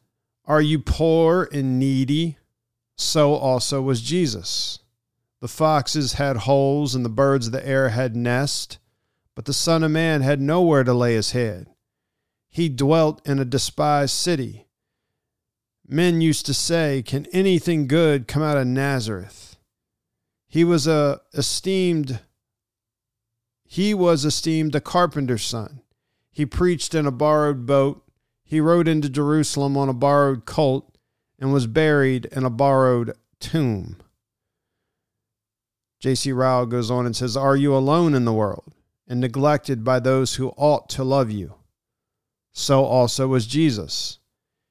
Are 0.46 0.62
you 0.62 0.80
poor 0.80 1.48
and 1.54 1.78
needy? 1.78 2.40
So 2.96 3.36
also 3.36 3.80
was 3.80 4.02
Jesus. 4.02 4.80
The 5.40 5.48
foxes 5.48 6.14
had 6.14 6.38
holes, 6.38 6.96
and 6.96 7.06
the 7.06 7.10
birds 7.10 7.46
of 7.46 7.54
the 7.54 7.68
air 7.68 7.90
had 7.90 8.16
nests, 8.16 8.80
but 9.36 9.46
the 9.46 9.54
Son 9.54 9.84
of 9.84 9.92
Man 9.92 10.22
had 10.22 10.42
nowhere 10.42 10.84
to 10.84 10.94
lay 10.94 11.14
his 11.14 11.32
head. 11.32 11.68
He 12.50 12.70
dwelt 12.70 13.22
in 13.28 13.38
a 13.38 13.46
despised 13.46 14.16
city. 14.16 14.66
Men 15.88 16.22
used 16.22 16.48
to 16.48 16.56
say, 16.56 17.04
Can 17.04 17.28
anything 17.28 17.88
good 17.88 18.28
come 18.28 18.42
out 18.42 18.58
of 18.58 18.66
Nazareth? 18.66 19.58
He 20.48 20.64
was 20.64 20.88
a 20.88 21.22
esteemed 21.36 22.20
he 23.72 23.94
was 23.94 24.26
esteemed 24.26 24.76
a 24.76 24.82
carpenter's 24.82 25.46
son. 25.46 25.80
He 26.30 26.46
preached 26.46 26.94
in 26.94 27.06
a 27.06 27.12
borrowed 27.12 27.66
boat. 27.66 28.04
He 28.44 28.60
rode 28.60 28.86
into 28.86 29.08
Jerusalem 29.08 29.78
on 29.78 29.88
a 29.88 29.94
borrowed 29.94 30.46
colt 30.46 30.98
and 31.40 31.54
was 31.54 31.68
buried 31.68 32.26
in 32.34 32.44
a 32.44 32.50
borrowed 32.50 33.14
tomb. 33.40 33.96
J.C. 36.02 36.34
Ryle 36.34 36.66
goes 36.66 36.92
on 36.92 37.06
and 37.06 37.16
says, 37.16 37.38
Are 37.38 37.56
you 37.56 37.74
alone 37.74 38.14
in 38.14 38.26
the 38.26 38.34
world 38.34 38.74
and 39.08 39.22
neglected 39.22 39.86
by 39.86 40.02
those 40.02 40.36
who 40.36 40.50
ought 40.58 40.90
to 40.90 41.06
love 41.06 41.32
you? 41.32 41.56
So 42.52 42.84
also 42.84 43.30
was 43.30 43.48
Jesus. 43.48 44.20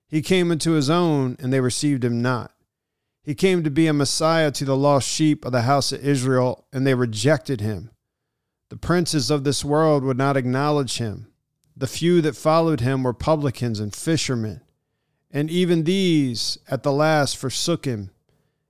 He 0.08 0.20
came 0.20 0.52
into 0.52 0.72
his 0.72 0.90
own, 0.90 1.38
and 1.38 1.50
they 1.50 1.60
received 1.62 2.04
him 2.04 2.20
not. 2.20 2.52
He 3.22 3.34
came 3.34 3.64
to 3.64 3.70
be 3.70 3.86
a 3.86 3.94
Messiah 3.94 4.50
to 4.50 4.66
the 4.66 4.76
lost 4.76 5.08
sheep 5.08 5.46
of 5.46 5.52
the 5.52 5.62
house 5.62 5.90
of 5.90 6.04
Israel, 6.04 6.66
and 6.70 6.86
they 6.86 6.92
rejected 6.92 7.62
him. 7.62 7.92
The 8.70 8.76
princes 8.76 9.32
of 9.32 9.42
this 9.42 9.64
world 9.64 10.04
would 10.04 10.16
not 10.16 10.36
acknowledge 10.36 10.98
him. 10.98 11.26
The 11.76 11.88
few 11.88 12.20
that 12.22 12.36
followed 12.36 12.80
him 12.80 13.02
were 13.02 13.12
publicans 13.12 13.80
and 13.80 13.94
fishermen, 13.94 14.60
and 15.30 15.50
even 15.50 15.82
these 15.84 16.56
at 16.68 16.84
the 16.84 16.92
last 16.92 17.36
forsook 17.36 17.84
him 17.84 18.10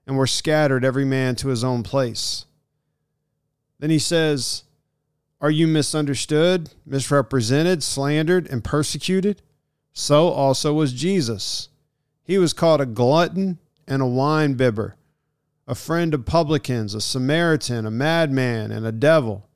and 0.06 0.16
were 0.16 0.26
scattered 0.26 0.84
every 0.86 1.04
man 1.04 1.36
to 1.36 1.48
his 1.48 1.62
own 1.62 1.82
place. 1.82 2.46
Then 3.78 3.90
he 3.90 3.98
says, 3.98 4.64
Are 5.38 5.50
you 5.50 5.66
misunderstood, 5.66 6.70
misrepresented, 6.86 7.82
slandered, 7.82 8.48
and 8.48 8.64
persecuted? 8.64 9.42
So 9.92 10.28
also 10.28 10.72
was 10.72 10.94
Jesus. 10.94 11.68
He 12.22 12.38
was 12.38 12.54
called 12.54 12.80
a 12.80 12.86
glutton 12.86 13.58
and 13.86 14.00
a 14.00 14.06
wine 14.06 14.54
bibber, 14.54 14.96
a 15.66 15.74
friend 15.74 16.14
of 16.14 16.24
publicans, 16.24 16.94
a 16.94 17.02
Samaritan, 17.02 17.84
a 17.84 17.90
madman, 17.90 18.70
and 18.70 18.86
a 18.86 18.92
devil. 18.92 19.49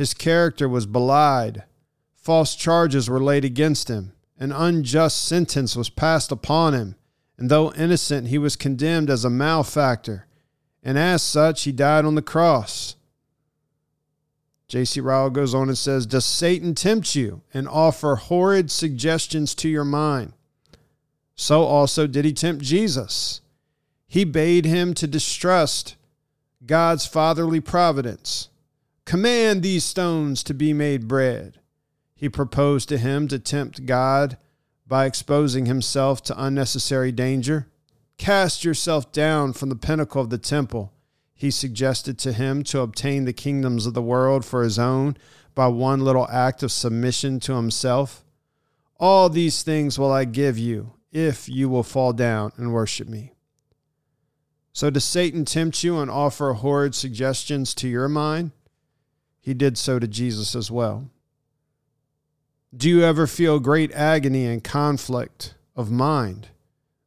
His 0.00 0.14
character 0.14 0.66
was 0.66 0.86
belied. 0.86 1.64
False 2.16 2.56
charges 2.56 3.10
were 3.10 3.22
laid 3.22 3.44
against 3.44 3.88
him. 3.88 4.14
An 4.38 4.50
unjust 4.50 5.22
sentence 5.22 5.76
was 5.76 5.90
passed 5.90 6.32
upon 6.32 6.72
him. 6.72 6.94
And 7.36 7.50
though 7.50 7.70
innocent, 7.74 8.28
he 8.28 8.38
was 8.38 8.56
condemned 8.56 9.10
as 9.10 9.26
a 9.26 9.28
malefactor. 9.28 10.26
And 10.82 10.96
as 10.96 11.22
such, 11.22 11.64
he 11.64 11.70
died 11.72 12.06
on 12.06 12.14
the 12.14 12.22
cross. 12.22 12.96
J.C. 14.68 15.02
Ryle 15.02 15.28
goes 15.28 15.54
on 15.54 15.68
and 15.68 15.76
says, 15.76 16.06
Does 16.06 16.24
Satan 16.24 16.74
tempt 16.74 17.14
you 17.14 17.42
and 17.52 17.68
offer 17.68 18.16
horrid 18.16 18.70
suggestions 18.70 19.54
to 19.56 19.68
your 19.68 19.84
mind? 19.84 20.32
So 21.34 21.64
also 21.64 22.06
did 22.06 22.24
he 22.24 22.32
tempt 22.32 22.64
Jesus. 22.64 23.42
He 24.08 24.24
bade 24.24 24.64
him 24.64 24.94
to 24.94 25.06
distrust 25.06 25.96
God's 26.64 27.04
fatherly 27.04 27.60
providence. 27.60 28.48
Command 29.10 29.64
these 29.64 29.82
stones 29.82 30.44
to 30.44 30.54
be 30.54 30.72
made 30.72 31.08
bread. 31.08 31.58
He 32.14 32.28
proposed 32.28 32.88
to 32.90 32.96
him 32.96 33.26
to 33.26 33.40
tempt 33.40 33.84
God 33.84 34.38
by 34.86 35.04
exposing 35.04 35.66
himself 35.66 36.22
to 36.22 36.40
unnecessary 36.40 37.10
danger. 37.10 37.66
Cast 38.18 38.64
yourself 38.64 39.10
down 39.10 39.52
from 39.52 39.68
the 39.68 39.74
pinnacle 39.74 40.22
of 40.22 40.30
the 40.30 40.38
temple. 40.38 40.92
He 41.34 41.50
suggested 41.50 42.20
to 42.20 42.32
him 42.32 42.62
to 42.62 42.82
obtain 42.82 43.24
the 43.24 43.32
kingdoms 43.32 43.84
of 43.84 43.94
the 43.94 44.00
world 44.00 44.44
for 44.44 44.62
his 44.62 44.78
own 44.78 45.16
by 45.56 45.66
one 45.66 46.04
little 46.04 46.28
act 46.28 46.62
of 46.62 46.70
submission 46.70 47.40
to 47.40 47.56
himself. 47.56 48.24
All 49.00 49.28
these 49.28 49.64
things 49.64 49.98
will 49.98 50.12
I 50.12 50.24
give 50.24 50.56
you 50.56 50.92
if 51.10 51.48
you 51.48 51.68
will 51.68 51.82
fall 51.82 52.12
down 52.12 52.52
and 52.56 52.72
worship 52.72 53.08
me. 53.08 53.32
So, 54.72 54.88
does 54.88 55.02
Satan 55.02 55.44
tempt 55.44 55.82
you 55.82 55.98
and 55.98 56.08
offer 56.08 56.52
horrid 56.52 56.94
suggestions 56.94 57.74
to 57.74 57.88
your 57.88 58.08
mind? 58.08 58.52
He 59.40 59.54
did 59.54 59.78
so 59.78 59.98
to 59.98 60.06
Jesus 60.06 60.54
as 60.54 60.70
well. 60.70 61.08
Do 62.76 62.88
you 62.88 63.02
ever 63.02 63.26
feel 63.26 63.58
great 63.58 63.92
agony 63.92 64.46
and 64.46 64.62
conflict 64.62 65.54
of 65.74 65.90
mind? 65.90 66.48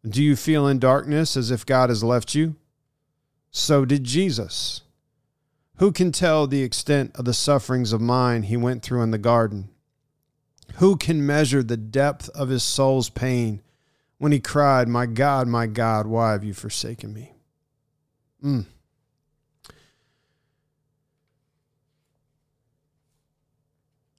Do 0.07 0.21
you 0.21 0.35
feel 0.35 0.67
in 0.67 0.79
darkness 0.79 1.37
as 1.37 1.51
if 1.51 1.65
God 1.65 1.89
has 1.89 2.03
left 2.03 2.35
you? 2.35 2.55
So 3.51 3.85
did 3.85 4.03
Jesus. 4.03 4.81
Who 5.77 5.91
can 5.91 6.11
tell 6.11 6.47
the 6.47 6.63
extent 6.63 7.11
of 7.15 7.25
the 7.25 7.33
sufferings 7.33 7.93
of 7.93 8.01
mind 8.01 8.45
he 8.45 8.57
went 8.57 8.83
through 8.83 9.03
in 9.03 9.11
the 9.11 9.17
garden? 9.17 9.69
Who 10.75 10.97
can 10.97 11.25
measure 11.25 11.63
the 11.63 11.77
depth 11.77 12.29
of 12.29 12.49
his 12.49 12.63
soul's 12.63 13.09
pain 13.09 13.61
when 14.17 14.31
he 14.31 14.39
cried, 14.39 14.87
My 14.87 15.05
God, 15.05 15.47
my 15.47 15.67
God, 15.67 16.07
why 16.07 16.31
have 16.31 16.43
you 16.43 16.53
forsaken 16.53 17.13
me? 17.13 17.33
Mm. 18.43 18.65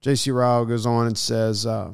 J.C. 0.05 0.29
Ryle 0.29 0.65
goes 0.65 0.85
on 0.85 1.07
and 1.07 1.17
says, 1.17 1.65
uh, 1.65 1.89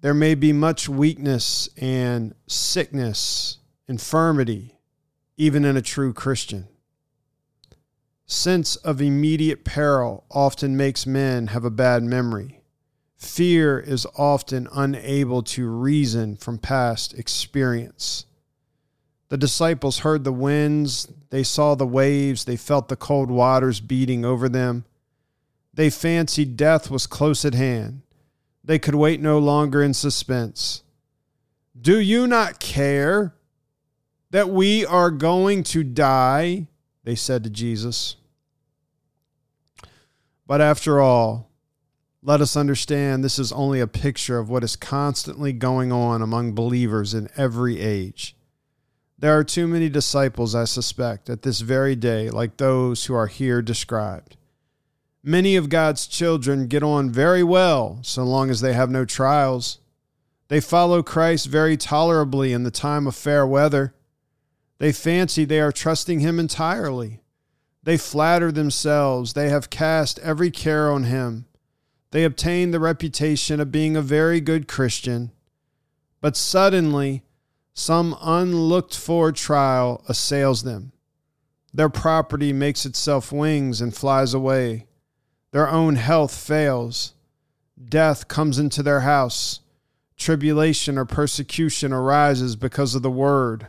There 0.00 0.14
may 0.14 0.34
be 0.34 0.52
much 0.52 0.88
weakness 0.88 1.68
and 1.76 2.34
sickness, 2.48 3.58
infirmity, 3.86 4.80
even 5.36 5.64
in 5.64 5.76
a 5.76 5.80
true 5.80 6.12
Christian. 6.12 6.66
Sense 8.26 8.74
of 8.74 9.00
immediate 9.00 9.64
peril 9.64 10.24
often 10.28 10.76
makes 10.76 11.06
men 11.06 11.46
have 11.46 11.64
a 11.64 11.70
bad 11.70 12.02
memory. 12.02 12.64
Fear 13.16 13.78
is 13.78 14.08
often 14.18 14.66
unable 14.74 15.44
to 15.44 15.68
reason 15.68 16.34
from 16.34 16.58
past 16.58 17.14
experience. 17.14 18.26
The 19.28 19.38
disciples 19.38 20.00
heard 20.00 20.24
the 20.24 20.32
winds, 20.32 21.06
they 21.30 21.44
saw 21.44 21.76
the 21.76 21.86
waves, 21.86 22.44
they 22.44 22.56
felt 22.56 22.88
the 22.88 22.96
cold 22.96 23.30
waters 23.30 23.78
beating 23.78 24.24
over 24.24 24.48
them. 24.48 24.84
They 25.74 25.90
fancied 25.90 26.56
death 26.56 26.90
was 26.90 27.06
close 27.06 27.44
at 27.44 27.54
hand. 27.54 28.02
They 28.62 28.78
could 28.78 28.94
wait 28.94 29.20
no 29.20 29.38
longer 29.38 29.82
in 29.82 29.92
suspense. 29.92 30.82
Do 31.78 31.98
you 31.98 32.26
not 32.26 32.60
care 32.60 33.34
that 34.30 34.48
we 34.48 34.86
are 34.86 35.10
going 35.10 35.64
to 35.64 35.82
die? 35.82 36.68
They 37.02 37.16
said 37.16 37.44
to 37.44 37.50
Jesus. 37.50 38.16
But 40.46 40.60
after 40.60 41.00
all, 41.00 41.50
let 42.22 42.40
us 42.40 42.56
understand 42.56 43.22
this 43.22 43.38
is 43.38 43.52
only 43.52 43.80
a 43.80 43.86
picture 43.86 44.38
of 44.38 44.48
what 44.48 44.64
is 44.64 44.76
constantly 44.76 45.52
going 45.52 45.92
on 45.92 46.22
among 46.22 46.54
believers 46.54 47.12
in 47.12 47.28
every 47.36 47.80
age. 47.80 48.36
There 49.18 49.36
are 49.36 49.44
too 49.44 49.66
many 49.66 49.88
disciples, 49.88 50.54
I 50.54 50.64
suspect, 50.64 51.28
at 51.28 51.42
this 51.42 51.60
very 51.60 51.96
day, 51.96 52.30
like 52.30 52.56
those 52.56 53.06
who 53.06 53.14
are 53.14 53.26
here 53.26 53.60
described. 53.60 54.36
Many 55.24 55.56
of 55.56 55.70
God's 55.70 56.06
children 56.06 56.68
get 56.68 56.82
on 56.82 57.10
very 57.10 57.42
well 57.42 57.98
so 58.02 58.22
long 58.22 58.50
as 58.50 58.60
they 58.60 58.74
have 58.74 58.90
no 58.90 59.04
trials. 59.04 59.78
They 60.48 60.60
follow 60.60 61.02
Christ 61.02 61.46
very 61.46 61.76
tolerably 61.76 62.52
in 62.52 62.62
the 62.62 62.70
time 62.70 63.06
of 63.06 63.16
fair 63.16 63.46
weather. 63.46 63.94
They 64.78 64.92
fancy 64.92 65.44
they 65.44 65.60
are 65.60 65.72
trusting 65.72 66.20
Him 66.20 66.38
entirely. 66.38 67.22
They 67.82 67.96
flatter 67.96 68.52
themselves 68.52 69.32
they 69.32 69.48
have 69.48 69.70
cast 69.70 70.18
every 70.18 70.50
care 70.50 70.92
on 70.92 71.04
Him 71.04 71.46
they 72.14 72.22
obtain 72.22 72.70
the 72.70 72.78
reputation 72.78 73.58
of 73.58 73.72
being 73.72 73.96
a 73.96 74.00
very 74.00 74.40
good 74.40 74.68
Christian. 74.68 75.32
But 76.20 76.36
suddenly, 76.36 77.24
some 77.74 78.16
unlooked 78.22 78.96
for 78.96 79.32
trial 79.32 80.00
assails 80.08 80.62
them. 80.62 80.92
Their 81.72 81.88
property 81.88 82.52
makes 82.52 82.86
itself 82.86 83.32
wings 83.32 83.80
and 83.80 83.92
flies 83.92 84.32
away. 84.32 84.86
Their 85.54 85.70
own 85.70 85.94
health 85.94 86.36
fails. 86.36 87.12
Death 87.88 88.26
comes 88.26 88.58
into 88.58 88.82
their 88.82 89.02
house. 89.02 89.60
Tribulation 90.16 90.98
or 90.98 91.04
persecution 91.04 91.92
arises 91.92 92.56
because 92.56 92.96
of 92.96 93.02
the 93.02 93.10
word. 93.10 93.68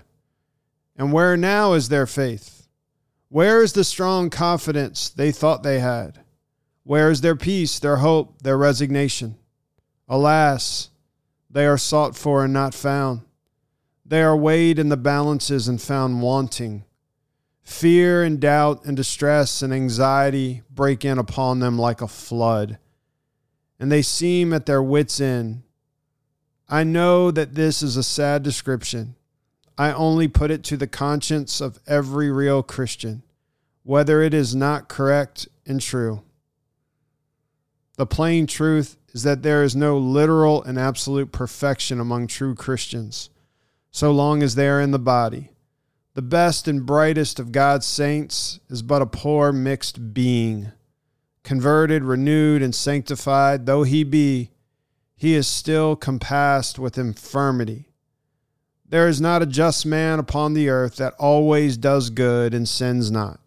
And 0.98 1.14
where 1.14 1.38
now 1.38 1.74
is 1.74 1.90
their 1.90 2.08
faith? 2.08 2.68
Where 3.30 3.62
is 3.62 3.74
the 3.74 3.84
strong 3.84 4.32
confidence 4.32 5.10
they 5.10 5.32
thought 5.32 5.62
they 5.62 5.78
had? 5.78 6.22
Where 6.82 7.12
is 7.12 7.22
their 7.22 7.36
peace, 7.36 7.78
their 7.78 7.98
hope, 7.98 8.42
their 8.42 8.58
resignation? 8.58 9.36
Alas, 10.10 10.90
they 11.52 11.68
are 11.68 11.78
sought 11.78 12.16
for 12.16 12.44
and 12.44 12.52
not 12.52 12.74
found. 12.74 13.22
They 14.04 14.24
are 14.24 14.36
weighed 14.36 14.80
in 14.80 14.90
the 14.90 14.98
balances 14.98 15.68
and 15.68 15.80
found 15.80 16.24
wanting. 16.24 16.84
Fear 17.66 18.24
and 18.24 18.40
doubt 18.40 18.86
and 18.86 18.96
distress 18.96 19.64
and 19.64 19.74
anxiety 19.74 20.62
break 20.70 21.04
in 21.04 21.18
upon 21.18 21.60
them 21.60 21.80
like 21.80 22.00
a 22.00 22.08
flood, 22.08 22.78
and 23.80 23.92
they 23.92 24.04
seem 24.04 24.54
at 24.54 24.68
their 24.68 24.84
wits' 24.84 25.20
end. 25.20 25.64
I 26.70 26.84
know 26.84 27.32
that 27.32 27.56
this 27.56 27.82
is 27.82 27.98
a 27.98 28.04
sad 28.04 28.44
description. 28.44 29.16
I 29.80 29.92
only 29.92 30.28
put 30.28 30.52
it 30.52 30.64
to 30.66 30.78
the 30.78 30.88
conscience 30.88 31.60
of 31.60 31.80
every 31.88 32.32
real 32.32 32.62
Christian, 32.62 33.24
whether 33.84 34.22
it 34.22 34.34
is 34.34 34.56
not 34.56 34.88
correct 34.88 35.48
and 35.66 35.82
true. 35.82 36.22
The 37.98 38.06
plain 38.06 38.46
truth 38.46 38.96
is 39.12 39.24
that 39.24 39.42
there 39.42 39.64
is 39.64 39.76
no 39.76 39.98
literal 39.98 40.62
and 40.62 40.78
absolute 40.78 41.32
perfection 41.32 42.00
among 42.00 42.28
true 42.28 42.54
Christians, 42.54 43.32
so 43.90 44.12
long 44.12 44.44
as 44.44 44.54
they 44.54 44.68
are 44.68 44.82
in 44.82 44.92
the 44.92 45.00
body. 45.00 45.50
The 46.16 46.22
best 46.22 46.70
and 46.70 46.86
brightest 46.86 47.42
of 47.42 47.52
God's 47.52 47.86
saints 47.86 48.62
is 48.70 48.82
but 48.82 49.02
a 49.02 49.06
poor 49.06 49.52
mixed 49.52 50.14
being. 50.14 50.72
Converted, 51.44 52.06
renewed, 52.06 52.62
and 52.62 52.74
sanctified 52.74 53.66
though 53.66 53.84
he 53.84 54.06
be, 54.06 54.52
he 55.18 55.34
is 55.34 55.46
still 55.46 55.98
compassed 55.98 56.80
with 56.80 56.98
infirmity. 56.98 57.90
There 58.88 59.10
is 59.10 59.20
not 59.20 59.42
a 59.42 59.46
just 59.46 59.86
man 59.86 60.18
upon 60.20 60.54
the 60.54 60.70
earth 60.70 60.96
that 60.96 61.16
always 61.20 61.76
does 61.76 62.10
good 62.10 62.54
and 62.54 62.68
sins 62.68 63.12
not. 63.12 63.42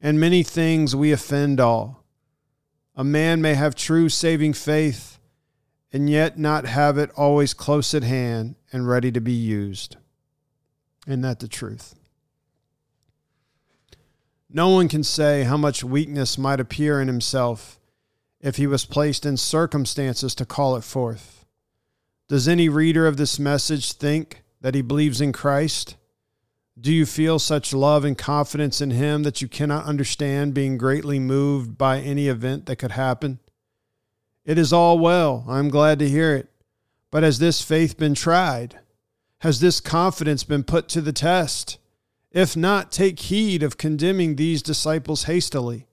In 0.00 0.18
many 0.18 0.42
things 0.42 0.96
we 0.96 1.12
offend 1.12 1.60
all. 1.60 2.02
A 2.96 3.04
man 3.04 3.42
may 3.42 3.54
have 3.54 3.74
true 3.74 4.08
saving 4.08 4.54
faith 4.54 5.18
and 5.92 6.08
yet 6.08 6.38
not 6.38 6.64
have 6.64 6.96
it 6.96 7.10
always 7.10 7.52
close 7.52 7.92
at 7.92 8.04
hand 8.04 8.54
and 8.72 8.88
ready 8.88 9.12
to 9.12 9.20
be 9.20 9.32
used. 9.32 9.98
Isn't 11.06 11.22
that 11.22 11.40
the 11.40 11.48
truth? 11.48 11.94
No 14.50 14.68
one 14.68 14.88
can 14.88 15.02
say 15.02 15.44
how 15.44 15.56
much 15.56 15.82
weakness 15.82 16.38
might 16.38 16.60
appear 16.60 17.00
in 17.00 17.08
himself 17.08 17.80
if 18.40 18.56
he 18.56 18.66
was 18.66 18.84
placed 18.84 19.26
in 19.26 19.36
circumstances 19.36 20.34
to 20.36 20.44
call 20.44 20.76
it 20.76 20.84
forth. 20.84 21.44
Does 22.28 22.46
any 22.46 22.68
reader 22.68 23.06
of 23.06 23.16
this 23.16 23.38
message 23.38 23.92
think 23.92 24.42
that 24.60 24.74
he 24.74 24.82
believes 24.82 25.20
in 25.20 25.32
Christ? 25.32 25.96
Do 26.78 26.92
you 26.92 27.06
feel 27.06 27.38
such 27.38 27.72
love 27.72 28.04
and 28.04 28.18
confidence 28.18 28.80
in 28.80 28.90
Him 28.90 29.22
that 29.22 29.40
you 29.40 29.46
cannot 29.46 29.84
understand 29.84 30.54
being 30.54 30.76
greatly 30.76 31.20
moved 31.20 31.78
by 31.78 32.00
any 32.00 32.26
event 32.26 32.66
that 32.66 32.76
could 32.76 32.92
happen? 32.92 33.38
It 34.44 34.58
is 34.58 34.72
all 34.72 34.98
well. 34.98 35.44
I 35.48 35.60
am 35.60 35.68
glad 35.68 36.00
to 36.00 36.08
hear 36.08 36.34
it. 36.34 36.48
But 37.12 37.22
has 37.22 37.38
this 37.38 37.62
faith 37.62 37.96
been 37.96 38.14
tried? 38.14 38.80
Has 39.44 39.60
this 39.60 39.78
confidence 39.78 40.42
been 40.42 40.64
put 40.64 40.88
to 40.88 41.02
the 41.02 41.12
test? 41.12 41.76
If 42.32 42.56
not, 42.56 42.90
take 42.90 43.20
heed 43.20 43.62
of 43.62 43.76
condemning 43.76 44.36
these 44.36 44.62
disciples 44.62 45.24
hastily. 45.24 45.86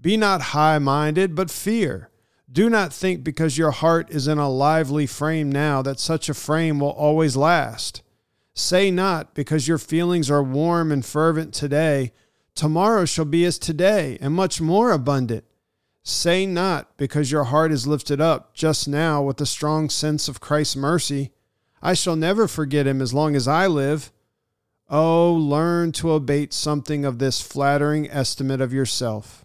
Be 0.00 0.16
not 0.16 0.40
high 0.54 0.78
minded, 0.78 1.34
but 1.34 1.50
fear. 1.50 2.10
Do 2.48 2.70
not 2.70 2.92
think 2.92 3.24
because 3.24 3.58
your 3.58 3.72
heart 3.72 4.12
is 4.12 4.28
in 4.28 4.38
a 4.38 4.48
lively 4.48 5.04
frame 5.04 5.50
now 5.50 5.82
that 5.82 5.98
such 5.98 6.28
a 6.28 6.32
frame 6.32 6.78
will 6.78 6.90
always 6.90 7.36
last. 7.36 8.04
Say 8.54 8.92
not, 8.92 9.34
because 9.34 9.66
your 9.66 9.78
feelings 9.78 10.30
are 10.30 10.40
warm 10.40 10.92
and 10.92 11.04
fervent 11.04 11.52
today, 11.52 12.12
tomorrow 12.54 13.04
shall 13.04 13.24
be 13.24 13.44
as 13.44 13.58
today, 13.58 14.16
and 14.20 14.32
much 14.32 14.60
more 14.60 14.92
abundant. 14.92 15.44
Say 16.04 16.46
not, 16.46 16.96
because 16.96 17.32
your 17.32 17.44
heart 17.44 17.72
is 17.72 17.88
lifted 17.88 18.20
up 18.20 18.54
just 18.54 18.86
now 18.86 19.22
with 19.22 19.40
a 19.40 19.44
strong 19.46 19.90
sense 19.90 20.28
of 20.28 20.38
Christ's 20.38 20.76
mercy, 20.76 21.32
I 21.86 21.94
shall 21.94 22.16
never 22.16 22.48
forget 22.48 22.84
him 22.84 23.00
as 23.00 23.14
long 23.14 23.36
as 23.36 23.46
I 23.46 23.68
live. 23.68 24.10
Oh, 24.90 25.32
learn 25.32 25.92
to 25.92 26.14
abate 26.14 26.52
something 26.52 27.04
of 27.04 27.20
this 27.20 27.40
flattering 27.40 28.10
estimate 28.10 28.60
of 28.60 28.72
yourself. 28.72 29.44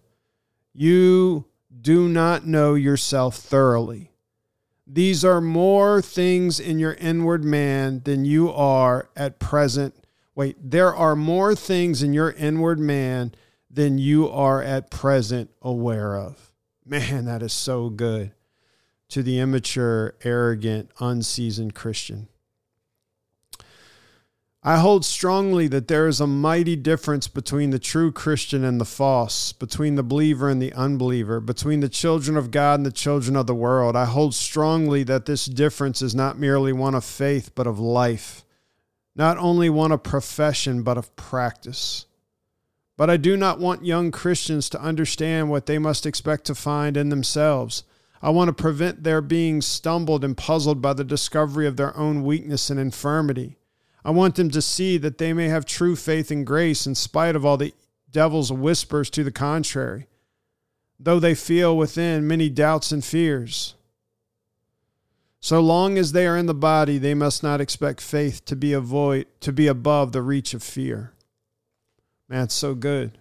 You 0.74 1.46
do 1.80 2.10
not 2.10 2.48
know 2.48 2.74
yourself 2.74 3.36
thoroughly. 3.36 4.14
These 4.88 5.24
are 5.24 5.40
more 5.40 6.02
things 6.02 6.60
in 6.60 6.80
your 6.80 6.96
inward 6.96 7.44
man 7.44 8.02
than 8.06 8.26
you 8.26 8.52
are 8.52 9.12
at 9.16 9.38
present. 9.38 9.94
Wait, 10.34 10.58
there 10.60 10.96
are 10.96 11.16
more 11.16 11.54
things 11.54 12.02
in 12.02 12.12
your 12.12 12.32
inward 12.32 12.80
man 12.80 13.36
than 13.70 14.00
you 14.00 14.28
are 14.28 14.64
at 14.64 14.90
present 14.90 15.52
aware 15.62 16.18
of. 16.18 16.52
Man, 16.84 17.26
that 17.26 17.44
is 17.44 17.54
so 17.54 17.92
good 17.92 18.32
to 19.10 19.22
the 19.22 19.40
immature, 19.40 20.16
arrogant, 20.24 20.90
unseasoned 21.00 21.76
Christian. 21.76 22.30
I 24.64 24.78
hold 24.78 25.04
strongly 25.04 25.68
that 25.70 25.88
there 25.88 26.08
is 26.08 26.20
a 26.20 26.28
mighty 26.28 26.76
difference 26.76 27.28
between 27.28 27.72
the 27.72 27.80
true 27.80 28.12
Christian 28.12 28.64
and 28.64 28.80
the 28.80 28.86
false, 28.86 29.54
between 29.54 29.96
the 29.96 30.04
believer 30.04 30.50
and 30.50 30.62
the 30.62 30.72
unbeliever, 30.74 31.40
between 31.40 31.80
the 31.80 31.90
children 31.90 32.38
of 32.38 32.52
God 32.52 32.80
and 32.80 32.86
the 32.86 32.92
children 32.92 33.36
of 33.36 33.48
the 33.48 33.56
world. 33.56 33.96
I 33.96 34.06
hold 34.06 34.36
strongly 34.36 35.02
that 35.06 35.26
this 35.26 35.46
difference 35.46 36.04
is 36.04 36.14
not 36.14 36.38
merely 36.38 36.72
one 36.72 36.94
of 36.94 37.04
faith, 37.04 37.56
but 37.56 37.66
of 37.66 37.80
life, 37.80 38.46
not 39.16 39.36
only 39.40 39.68
one 39.68 39.92
of 39.92 40.04
profession, 40.04 40.84
but 40.84 40.96
of 40.96 41.16
practice. 41.16 42.06
But 42.98 43.10
I 43.10 43.18
do 43.18 43.36
not 43.36 43.60
want 43.60 43.84
young 43.84 44.12
Christians 44.12 44.70
to 44.70 44.82
understand 44.82 45.50
what 45.50 45.66
they 45.66 45.80
must 45.80 46.06
expect 46.06 46.46
to 46.46 46.54
find 46.54 46.98
in 46.98 47.10
themselves. 47.10 47.84
I 48.22 48.30
want 48.30 48.50
to 48.50 48.54
prevent 48.54 49.04
their 49.04 49.22
being 49.22 49.62
stumbled 49.62 50.24
and 50.24 50.38
puzzled 50.38 50.84
by 50.84 50.94
the 50.94 51.04
discovery 51.04 51.66
of 51.66 51.78
their 51.78 51.98
own 51.98 52.24
weakness 52.24 52.70
and 52.70 52.80
infirmity. 52.80 53.58
I 54.04 54.12
want 54.12 54.36
them 54.36 54.50
to 54.52 54.62
see 54.62 54.98
that 54.98 55.18
they 55.18 55.34
may 55.34 55.48
have 55.48 55.66
true 55.66 55.96
faith 55.96 56.32
and 56.32 56.46
grace 56.46 56.88
in 56.88 56.96
spite 56.96 57.36
of 57.36 57.46
all 57.46 57.58
the 57.58 57.74
devil's 58.10 58.52
whispers 58.52 59.10
to 59.12 59.24
the 59.24 59.32
contrary, 59.32 60.08
though 61.00 61.20
they 61.20 61.36
feel 61.36 61.78
within 61.78 62.28
many 62.28 62.50
doubts 62.50 62.92
and 62.92 63.04
fears. 63.06 63.76
So 65.40 65.60
long 65.60 65.98
as 65.98 66.12
they 66.12 66.28
are 66.28 66.38
in 66.38 66.46
the 66.46 66.54
body, 66.54 66.98
they 66.98 67.16
must 67.16 67.42
not 67.42 67.62
expect 67.62 68.00
faith 68.00 68.46
to 68.46 68.56
be 68.56 68.74
avoid 68.74 69.26
to 69.42 69.52
be 69.52 69.68
above 69.68 70.12
the 70.12 70.22
reach 70.22 70.54
of 70.54 70.62
fear. 70.62 71.14
Man, 72.30 72.44
it's 72.44 72.54
so 72.54 72.76
good. 72.76 73.18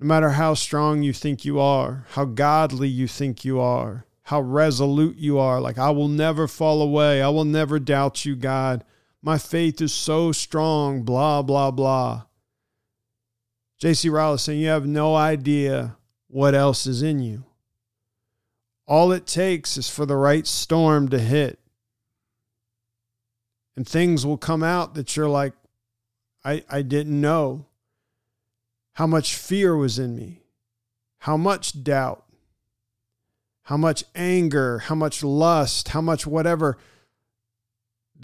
No 0.00 0.06
matter 0.06 0.30
how 0.30 0.54
strong 0.54 1.02
you 1.02 1.12
think 1.12 1.44
you 1.44 1.60
are, 1.60 2.04
how 2.10 2.24
godly 2.24 2.88
you 2.88 3.06
think 3.06 3.44
you 3.44 3.60
are, 3.60 4.06
how 4.24 4.40
resolute 4.40 5.16
you 5.16 5.38
are, 5.38 5.60
like 5.60 5.78
I 5.78 5.90
will 5.90 6.08
never 6.08 6.48
fall 6.48 6.82
away, 6.82 7.22
I 7.22 7.28
will 7.28 7.44
never 7.44 7.78
doubt 7.78 8.24
you, 8.24 8.34
God. 8.34 8.84
My 9.24 9.38
faith 9.38 9.80
is 9.80 9.94
so 9.94 10.32
strong, 10.32 11.02
blah, 11.02 11.40
blah, 11.40 11.70
blah. 11.70 12.24
J.C. 13.78 14.10
Is 14.10 14.42
saying 14.42 14.60
you 14.60 14.68
have 14.68 14.86
no 14.86 15.14
idea 15.14 15.96
what 16.28 16.54
else 16.54 16.86
is 16.86 17.00
in 17.00 17.20
you. 17.20 17.44
All 18.86 19.12
it 19.12 19.26
takes 19.26 19.78
is 19.78 19.88
for 19.88 20.04
the 20.04 20.14
right 20.14 20.46
storm 20.46 21.08
to 21.08 21.18
hit. 21.18 21.58
And 23.74 23.88
things 23.88 24.26
will 24.26 24.36
come 24.36 24.62
out 24.62 24.92
that 24.92 25.16
you're 25.16 25.26
like, 25.26 25.54
I, 26.44 26.62
I 26.68 26.82
didn't 26.82 27.18
know 27.18 27.64
how 28.92 29.06
much 29.06 29.36
fear 29.36 29.74
was 29.74 29.98
in 29.98 30.14
me, 30.14 30.42
how 31.20 31.38
much 31.38 31.82
doubt, 31.82 32.26
how 33.62 33.78
much 33.78 34.04
anger, 34.14 34.80
how 34.80 34.94
much 34.94 35.24
lust, 35.24 35.88
how 35.88 36.02
much 36.02 36.26
whatever 36.26 36.76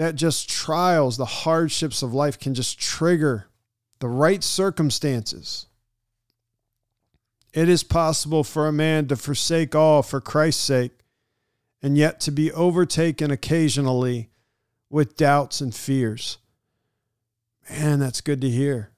that 0.01 0.15
just 0.15 0.49
trials, 0.49 1.19
the 1.19 1.27
hardships 1.27 2.03
of 2.03 2.15
life 2.15 2.39
can 2.39 2.55
just 2.55 2.81
trigger 2.81 3.49
the 3.99 4.09
right 4.09 4.43
circumstances. 4.43 5.67
It 7.53 7.69
is 7.69 7.83
possible 7.83 8.43
for 8.43 8.67
a 8.67 8.73
man 8.73 9.09
to 9.09 9.17
forsake 9.17 9.75
all 9.75 10.03
for 10.03 10.19
Christ's 10.19 10.65
sake 10.65 11.01
and 11.83 11.99
yet 11.99 12.19
to 12.21 12.31
be 12.31 12.51
overtaken 12.51 13.31
occasionally 13.31 14.31
with 14.89 15.19
doubts 15.19 15.61
and 15.61 15.75
fears. 15.75 16.39
Man, 17.69 17.99
that's 17.99 18.23
good 18.23 18.41
to 18.41 18.49
hear. 18.49 18.93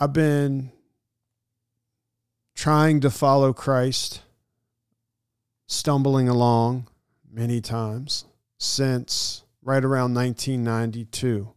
I've 0.00 0.12
been 0.12 0.72
trying 2.56 2.98
to 3.02 3.10
follow 3.10 3.52
Christ, 3.52 4.22
stumbling 5.68 6.28
along 6.28 6.88
many 7.30 7.60
times 7.60 8.24
since 8.58 9.44
right 9.62 9.84
around 9.84 10.14
1992. 10.14 11.52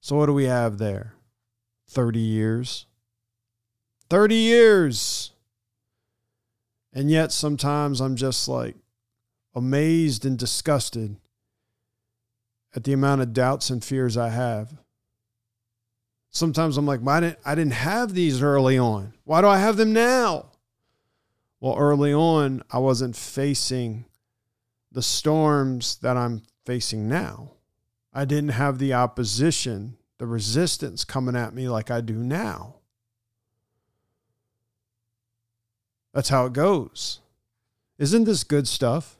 So, 0.00 0.16
what 0.16 0.26
do 0.26 0.34
we 0.34 0.44
have 0.44 0.78
there? 0.78 1.14
30 1.88 2.18
years. 2.18 2.86
30 4.10 4.34
years. 4.34 5.32
And 6.92 7.10
yet, 7.10 7.32
sometimes 7.32 8.00
I'm 8.00 8.16
just 8.16 8.48
like 8.48 8.76
amazed 9.54 10.24
and 10.24 10.38
disgusted 10.38 11.16
at 12.74 12.84
the 12.84 12.92
amount 12.92 13.20
of 13.20 13.32
doubts 13.32 13.70
and 13.70 13.82
fears 13.82 14.16
I 14.16 14.28
have. 14.28 14.76
Sometimes 16.30 16.76
I'm 16.76 16.86
like, 16.86 17.00
why 17.00 17.20
didn't 17.20 17.38
I 17.44 17.54
didn't 17.54 17.74
have 17.74 18.12
these 18.12 18.42
early 18.42 18.76
on? 18.76 19.14
Why 19.24 19.40
do 19.40 19.46
I 19.46 19.58
have 19.58 19.76
them 19.76 19.92
now? 19.92 20.50
Well, 21.60 21.76
early 21.78 22.12
on, 22.12 22.62
I 22.70 22.78
wasn't 22.78 23.16
facing 23.16 24.04
the 24.94 25.02
storms 25.02 25.96
that 25.96 26.16
I'm 26.16 26.42
facing 26.64 27.08
now. 27.08 27.50
I 28.12 28.24
didn't 28.24 28.50
have 28.50 28.78
the 28.78 28.94
opposition, 28.94 29.96
the 30.18 30.26
resistance 30.26 31.04
coming 31.04 31.34
at 31.34 31.52
me 31.52 31.68
like 31.68 31.90
I 31.90 32.00
do 32.00 32.14
now. 32.14 32.76
That's 36.12 36.28
how 36.28 36.46
it 36.46 36.52
goes. 36.52 37.18
Isn't 37.98 38.22
this 38.22 38.44
good 38.44 38.68
stuff? 38.68 39.16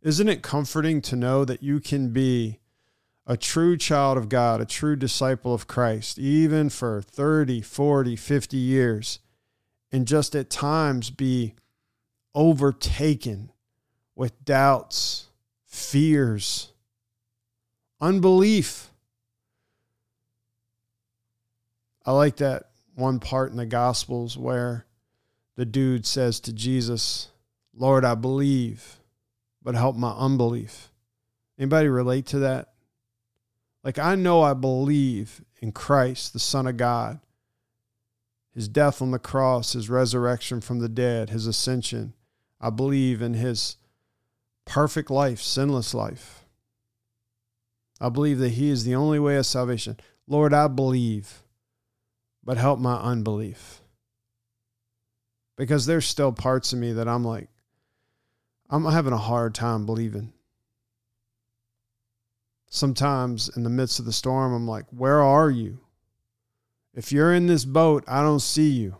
Isn't 0.00 0.28
it 0.28 0.42
comforting 0.42 1.02
to 1.02 1.16
know 1.16 1.44
that 1.44 1.62
you 1.62 1.80
can 1.80 2.10
be 2.10 2.60
a 3.26 3.36
true 3.36 3.76
child 3.76 4.16
of 4.16 4.28
God, 4.28 4.60
a 4.60 4.64
true 4.64 4.94
disciple 4.94 5.54
of 5.54 5.66
Christ, 5.66 6.20
even 6.20 6.70
for 6.70 7.02
30, 7.02 7.62
40, 7.62 8.14
50 8.14 8.56
years, 8.56 9.18
and 9.90 10.06
just 10.06 10.36
at 10.36 10.50
times 10.50 11.10
be 11.10 11.54
overtaken 12.34 13.51
with 14.14 14.44
doubts, 14.44 15.28
fears, 15.64 16.72
unbelief. 18.00 18.90
I 22.04 22.12
like 22.12 22.36
that 22.36 22.64
one 22.94 23.20
part 23.20 23.50
in 23.50 23.56
the 23.56 23.66
Gospels 23.66 24.36
where 24.36 24.86
the 25.56 25.64
dude 25.64 26.06
says 26.06 26.40
to 26.40 26.52
Jesus, 26.52 27.28
Lord, 27.74 28.04
I 28.04 28.14
believe, 28.14 28.98
but 29.62 29.74
help 29.74 29.96
my 29.96 30.12
unbelief. 30.12 30.90
Anybody 31.58 31.88
relate 31.88 32.26
to 32.26 32.40
that? 32.40 32.72
Like, 33.84 33.98
I 33.98 34.14
know 34.14 34.42
I 34.42 34.54
believe 34.54 35.42
in 35.60 35.72
Christ, 35.72 36.32
the 36.32 36.38
Son 36.38 36.66
of 36.66 36.76
God, 36.76 37.20
his 38.54 38.68
death 38.68 39.00
on 39.00 39.10
the 39.10 39.18
cross, 39.18 39.72
his 39.72 39.88
resurrection 39.88 40.60
from 40.60 40.80
the 40.80 40.88
dead, 40.88 41.30
his 41.30 41.46
ascension. 41.46 42.12
I 42.60 42.70
believe 42.70 43.22
in 43.22 43.34
his 43.34 43.76
perfect 44.64 45.10
life, 45.10 45.40
sinless 45.40 45.94
life. 45.94 46.44
I 48.00 48.08
believe 48.08 48.38
that 48.38 48.50
He 48.50 48.68
is 48.70 48.84
the 48.84 48.94
only 48.94 49.18
way 49.18 49.36
of 49.36 49.46
salvation. 49.46 49.96
Lord, 50.26 50.52
I 50.52 50.68
believe, 50.68 51.42
but 52.44 52.56
help 52.56 52.78
my 52.78 52.96
unbelief. 52.96 53.80
Because 55.56 55.86
there's 55.86 56.06
still 56.06 56.32
parts 56.32 56.72
of 56.72 56.78
me 56.78 56.92
that 56.92 57.06
I'm 57.08 57.24
like, 57.24 57.48
I'm 58.70 58.84
having 58.84 59.12
a 59.12 59.18
hard 59.18 59.54
time 59.54 59.84
believing. 59.84 60.32
Sometimes 62.68 63.50
in 63.54 63.64
the 63.64 63.70
midst 63.70 63.98
of 63.98 64.06
the 64.06 64.12
storm, 64.12 64.54
I'm 64.54 64.66
like, 64.66 64.86
where 64.90 65.20
are 65.20 65.50
you? 65.50 65.78
If 66.94 67.12
you're 67.12 67.34
in 67.34 67.46
this 67.46 67.66
boat, 67.66 68.02
I 68.08 68.22
don't 68.22 68.40
see 68.40 68.70
you. 68.70 68.96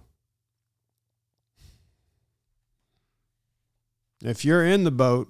If 4.23 4.45
you're 4.45 4.65
in 4.65 4.85
the 4.85 4.91
boat, 4.91 5.29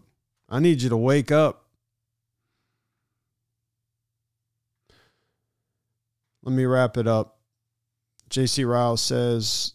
I 0.52 0.60
need 0.60 0.82
you 0.82 0.90
to 0.90 0.98
wake 0.98 1.32
up. 1.32 1.64
Let 6.42 6.54
me 6.54 6.66
wrap 6.66 6.98
it 6.98 7.06
up. 7.06 7.38
J.C. 8.28 8.62
Ryle 8.62 8.98
says 8.98 9.72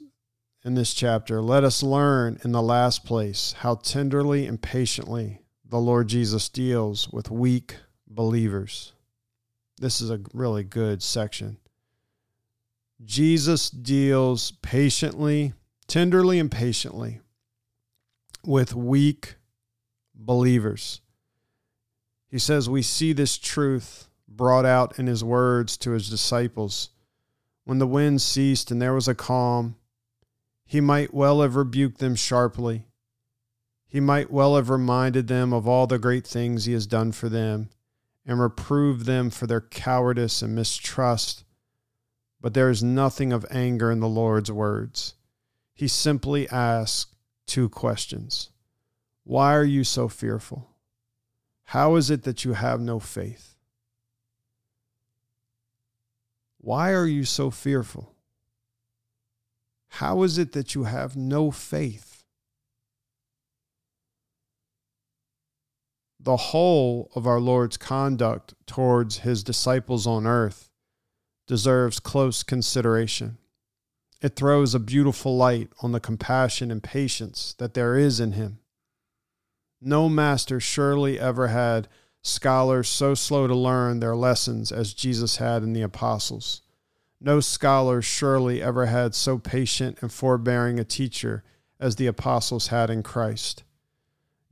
in 0.63 0.75
this 0.75 0.93
chapter, 0.93 1.41
Let 1.41 1.63
us 1.63 1.81
learn 1.81 2.39
in 2.43 2.51
the 2.51 2.61
last 2.61 3.05
place 3.05 3.55
how 3.57 3.75
tenderly 3.75 4.45
and 4.45 4.61
patiently 4.61 5.41
the 5.65 5.79
Lord 5.79 6.09
Jesus 6.09 6.47
deals 6.47 7.09
with 7.09 7.31
weak 7.31 7.77
believers. 8.07 8.93
This 9.79 9.99
is 9.99 10.11
a 10.11 10.21
really 10.31 10.63
good 10.63 11.01
section. 11.01 11.57
Jesus 13.03 13.71
deals 13.71 14.51
patiently, 14.61 15.53
tenderly, 15.87 16.37
and 16.37 16.51
patiently 16.51 17.21
with 18.45 18.75
weak 18.75 19.37
believers. 20.17 21.01
He 22.29 22.39
says, 22.39 22.69
We 22.69 22.81
see 22.81 23.13
this 23.13 23.37
truth 23.37 24.07
brought 24.27 24.65
out 24.65 24.99
in 24.99 25.07
his 25.07 25.23
words 25.23 25.77
to 25.77 25.91
his 25.91 26.09
disciples. 26.09 26.89
When 27.63 27.79
the 27.79 27.87
wind 27.87 28.21
ceased 28.21 28.71
and 28.71 28.81
there 28.81 28.93
was 28.93 29.07
a 29.07 29.15
calm, 29.15 29.75
he 30.65 30.81
might 30.81 31.13
well 31.13 31.41
have 31.41 31.55
rebuked 31.55 31.99
them 31.99 32.15
sharply. 32.15 32.85
He 33.87 33.99
might 33.99 34.29
well 34.29 34.57
have 34.57 34.69
reminded 34.69 35.27
them 35.27 35.53
of 35.53 35.67
all 35.67 35.87
the 35.87 35.97
great 35.97 36.27
things 36.27 36.65
he 36.65 36.73
has 36.73 36.85
done 36.85 37.13
for 37.13 37.29
them 37.29 37.69
and 38.25 38.39
reproved 38.39 39.05
them 39.05 39.29
for 39.29 39.47
their 39.47 39.61
cowardice 39.61 40.41
and 40.41 40.53
mistrust. 40.53 41.45
But 42.41 42.53
there 42.53 42.69
is 42.69 42.83
nothing 42.83 43.31
of 43.31 43.45
anger 43.49 43.89
in 43.89 44.01
the 44.01 44.09
Lord's 44.09 44.51
words. 44.51 45.15
He 45.73 45.87
simply 45.87 46.49
asks 46.49 47.13
two 47.45 47.69
questions 47.69 48.49
Why 49.27 49.55
are 49.55 49.65
you 49.65 49.83
so 49.83 50.07
fearful? 50.07 50.69
How 51.65 51.97
is 51.97 52.09
it 52.09 52.23
that 52.23 52.45
you 52.45 52.53
have 52.53 52.79
no 52.79 52.97
faith? 52.97 53.57
Why 56.59 56.93
are 56.93 57.05
you 57.05 57.25
so 57.25 57.51
fearful? 57.51 58.15
How 59.89 60.23
is 60.23 60.37
it 60.37 60.53
that 60.53 60.75
you 60.75 60.85
have 60.85 61.17
no 61.17 61.51
faith? 61.51 62.23
The 66.21 66.37
whole 66.37 67.11
of 67.13 67.27
our 67.27 67.41
Lord's 67.41 67.75
conduct 67.75 68.53
towards 68.65 69.19
his 69.19 69.43
disciples 69.43 70.07
on 70.07 70.25
earth 70.25 70.69
deserves 71.47 71.99
close 71.99 72.43
consideration. 72.43 73.39
It 74.21 74.37
throws 74.37 74.73
a 74.73 74.79
beautiful 74.79 75.35
light 75.35 75.67
on 75.81 75.91
the 75.91 75.99
compassion 75.99 76.71
and 76.71 76.81
patience 76.81 77.53
that 77.57 77.73
there 77.73 77.97
is 77.97 78.21
in 78.21 78.31
him. 78.31 78.59
No 79.81 80.09
master 80.09 80.59
surely 80.59 81.19
ever 81.19 81.47
had 81.47 81.87
scholars 82.21 82.89
so 82.89 83.13
slow 83.13 83.47
to 83.47 83.55
learn 83.55 83.99
their 83.99 84.15
lessons 84.15 84.71
as 84.71 84.93
Jesus 84.93 85.37
had 85.37 85.63
in 85.63 85.73
the 85.73 85.81
apostles. 85.81 86.61
No 87.19 87.39
scholar 87.39 88.01
surely 88.01 88.61
ever 88.61 88.87
had 88.87 89.15
so 89.15 89.37
patient 89.37 89.97
and 90.01 90.11
forbearing 90.11 90.79
a 90.79 90.83
teacher 90.83 91.43
as 91.79 91.95
the 91.95 92.07
apostles 92.07 92.67
had 92.67 92.89
in 92.89 93.03
Christ. 93.03 93.63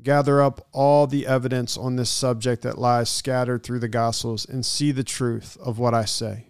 Gather 0.02 0.42
up 0.42 0.68
all 0.72 1.08
the 1.08 1.26
evidence 1.26 1.78
on 1.78 1.96
this 1.96 2.10
subject 2.10 2.62
that 2.64 2.78
lies 2.78 3.10
scattered 3.10 3.64
through 3.64 3.80
the 3.80 3.88
Gospels 3.88 4.46
and 4.46 4.66
see 4.66 4.92
the 4.92 5.04
truth 5.04 5.58
of 5.64 5.80
what 5.80 5.94
I 5.94 6.06
say. 6.06 6.50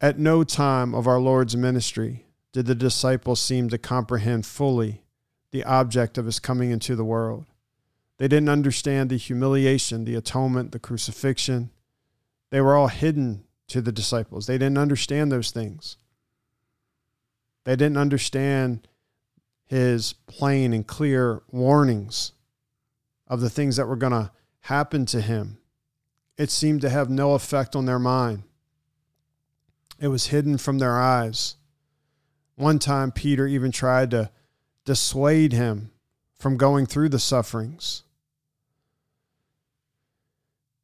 At 0.00 0.18
no 0.18 0.44
time 0.44 0.94
of 0.94 1.06
our 1.06 1.20
Lord's 1.20 1.56
ministry 1.56 2.26
did 2.52 2.66
the 2.66 2.74
disciples 2.74 3.40
seem 3.40 3.68
to 3.68 3.78
comprehend 3.78 4.46
fully 4.46 5.02
the 5.50 5.64
object 5.64 6.18
of 6.18 6.26
his 6.26 6.38
coming 6.38 6.70
into 6.70 6.94
the 6.94 7.04
world. 7.04 7.46
They 8.18 8.28
didn't 8.28 8.48
understand 8.48 9.10
the 9.10 9.16
humiliation, 9.16 10.04
the 10.04 10.14
atonement, 10.14 10.72
the 10.72 10.78
crucifixion. 10.78 11.70
They 12.50 12.60
were 12.60 12.76
all 12.76 12.88
hidden 12.88 13.44
to 13.68 13.80
the 13.80 13.92
disciples. 13.92 14.46
They 14.46 14.58
didn't 14.58 14.78
understand 14.78 15.32
those 15.32 15.50
things. 15.50 15.96
They 17.64 17.76
didn't 17.76 17.96
understand 17.96 18.86
his 19.64 20.12
plain 20.12 20.72
and 20.72 20.86
clear 20.86 21.42
warnings 21.50 22.32
of 23.26 23.40
the 23.40 23.50
things 23.50 23.76
that 23.76 23.86
were 23.86 23.96
going 23.96 24.12
to 24.12 24.32
happen 24.62 25.06
to 25.06 25.20
him. 25.20 25.58
It 26.36 26.50
seemed 26.50 26.80
to 26.80 26.90
have 26.90 27.08
no 27.08 27.34
effect 27.34 27.76
on 27.76 27.86
their 27.86 27.98
mind. 27.98 28.42
It 30.00 30.08
was 30.08 30.26
hidden 30.26 30.58
from 30.58 30.78
their 30.78 30.98
eyes. 30.98 31.56
One 32.56 32.78
time, 32.78 33.12
Peter 33.12 33.46
even 33.46 33.70
tried 33.70 34.10
to 34.10 34.30
dissuade 34.90 35.52
him 35.52 35.88
from 36.36 36.56
going 36.56 36.84
through 36.84 37.08
the 37.08 37.18
sufferings. 37.20 38.02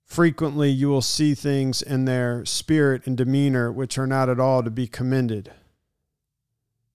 Frequently, 0.05 0.71
you 0.71 0.89
will 0.89 1.03
see 1.03 1.35
things 1.35 1.83
in 1.83 2.05
their 2.05 2.45
spirit 2.45 3.05
and 3.05 3.17
demeanor 3.17 3.73
which 3.73 3.99
are 3.99 4.07
not 4.07 4.29
at 4.29 4.39
all 4.39 4.63
to 4.63 4.71
be 4.71 4.87
commended. 4.87 5.51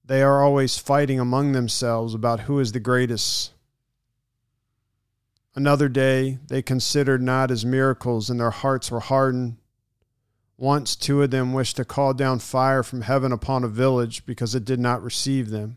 They 0.05 0.23
are 0.23 0.41
always 0.41 0.77
fighting 0.77 1.19
among 1.19 1.51
themselves 1.51 2.13
about 2.13 2.47
who 2.47 2.61
is 2.61 2.71
the 2.71 2.79
greatest. 2.79 3.51
Another 5.53 5.89
day, 5.89 6.39
they 6.47 6.61
considered 6.61 7.21
not 7.21 7.51
as 7.51 7.65
miracles, 7.65 8.29
and 8.29 8.39
their 8.39 8.51
hearts 8.51 8.89
were 8.89 9.01
hardened. 9.01 9.57
Once, 10.55 10.95
two 10.95 11.21
of 11.21 11.31
them 11.31 11.51
wished 11.51 11.75
to 11.75 11.83
call 11.83 12.13
down 12.13 12.39
fire 12.39 12.83
from 12.83 13.01
heaven 13.01 13.33
upon 13.33 13.65
a 13.65 13.67
village 13.67 14.25
because 14.25 14.55
it 14.55 14.63
did 14.63 14.79
not 14.79 15.03
receive 15.03 15.49
them. 15.49 15.75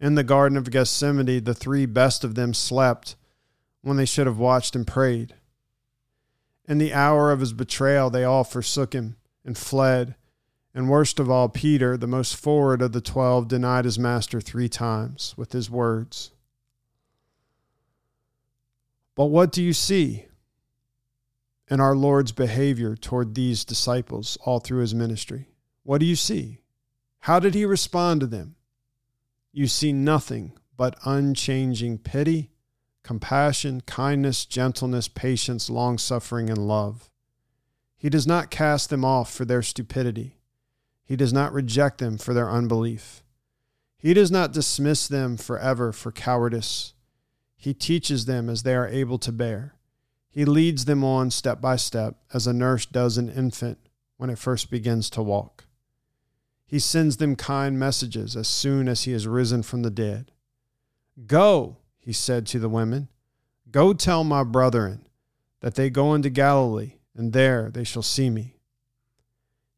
In 0.00 0.16
the 0.16 0.24
Garden 0.24 0.58
of 0.58 0.70
Gethsemane, 0.70 1.44
the 1.44 1.54
three 1.54 1.86
best 1.86 2.24
of 2.24 2.34
them 2.34 2.52
slept 2.52 3.16
when 3.82 3.96
they 3.96 4.04
should 4.04 4.26
have 4.26 4.38
watched 4.38 4.74
and 4.74 4.86
prayed. 4.86 5.34
In 6.66 6.78
the 6.78 6.94
hour 6.94 7.30
of 7.30 7.40
his 7.40 7.52
betrayal, 7.52 8.10
they 8.10 8.24
all 8.24 8.44
forsook 8.44 8.94
him 8.94 9.16
and 9.44 9.56
fled. 9.56 10.14
And 10.74 10.88
worst 10.88 11.20
of 11.20 11.30
all, 11.30 11.48
Peter, 11.48 11.96
the 11.96 12.06
most 12.06 12.34
forward 12.34 12.82
of 12.82 12.92
the 12.92 13.00
twelve, 13.00 13.46
denied 13.46 13.84
his 13.84 13.98
master 13.98 14.40
three 14.40 14.68
times 14.68 15.34
with 15.36 15.52
his 15.52 15.70
words. 15.70 16.32
But 19.14 19.26
what 19.26 19.52
do 19.52 19.62
you 19.62 19.72
see 19.72 20.26
in 21.68 21.80
our 21.80 21.94
Lord's 21.94 22.32
behavior 22.32 22.96
toward 22.96 23.34
these 23.34 23.64
disciples 23.64 24.36
all 24.44 24.58
through 24.58 24.80
his 24.80 24.94
ministry? 24.94 25.50
What 25.84 25.98
do 25.98 26.06
you 26.06 26.16
see? 26.16 26.58
How 27.20 27.38
did 27.38 27.54
he 27.54 27.64
respond 27.64 28.20
to 28.22 28.26
them? 28.26 28.56
You 29.56 29.68
see 29.68 29.92
nothing 29.92 30.52
but 30.76 30.98
unchanging 31.04 31.98
pity 31.98 32.50
compassion, 33.04 33.82
kindness, 33.82 34.46
gentleness, 34.46 35.06
patience, 35.08 35.70
long 35.70 35.98
suffering, 35.98 36.50
and 36.50 36.66
love. 36.66 37.10
He 37.96 38.08
does 38.08 38.26
not 38.26 38.50
cast 38.50 38.90
them 38.90 39.04
off 39.04 39.32
for 39.32 39.44
their 39.44 39.62
stupidity. 39.62 40.38
He 41.04 41.14
does 41.14 41.32
not 41.32 41.52
reject 41.52 41.98
them 41.98 42.18
for 42.18 42.32
their 42.34 42.50
unbelief. 42.50 43.22
He 43.98 44.14
does 44.14 44.30
not 44.30 44.52
dismiss 44.52 45.06
them 45.06 45.36
forever 45.36 45.92
for 45.92 46.10
cowardice. 46.10 46.94
He 47.56 47.74
teaches 47.74 48.24
them 48.24 48.48
as 48.48 48.62
they 48.62 48.74
are 48.74 48.88
able 48.88 49.18
to 49.18 49.30
bear. 49.30 49.74
He 50.30 50.44
leads 50.44 50.86
them 50.86 51.04
on 51.04 51.30
step 51.30 51.60
by 51.60 51.76
step 51.76 52.16
as 52.32 52.46
a 52.46 52.52
nurse 52.52 52.86
does 52.86 53.18
an 53.18 53.28
infant 53.28 53.78
when 54.16 54.30
it 54.30 54.38
first 54.38 54.70
begins 54.70 55.10
to 55.10 55.22
walk. 55.22 55.66
He 56.66 56.78
sends 56.78 57.18
them 57.18 57.36
kind 57.36 57.78
messages 57.78 58.36
as 58.36 58.48
soon 58.48 58.88
as 58.88 59.02
he 59.02 59.12
has 59.12 59.26
risen 59.26 59.62
from 59.62 59.82
the 59.82 59.90
dead. 59.90 60.32
Go, 61.26 61.78
he 61.98 62.12
said 62.12 62.46
to 62.48 62.58
the 62.58 62.68
women, 62.68 63.08
Go 63.70 63.92
tell 63.92 64.24
my 64.24 64.44
brethren 64.44 65.06
that 65.60 65.74
they 65.74 65.90
go 65.90 66.14
into 66.14 66.30
Galilee, 66.30 66.94
and 67.14 67.32
there 67.32 67.70
they 67.70 67.84
shall 67.84 68.02
see 68.02 68.30
me. 68.30 68.56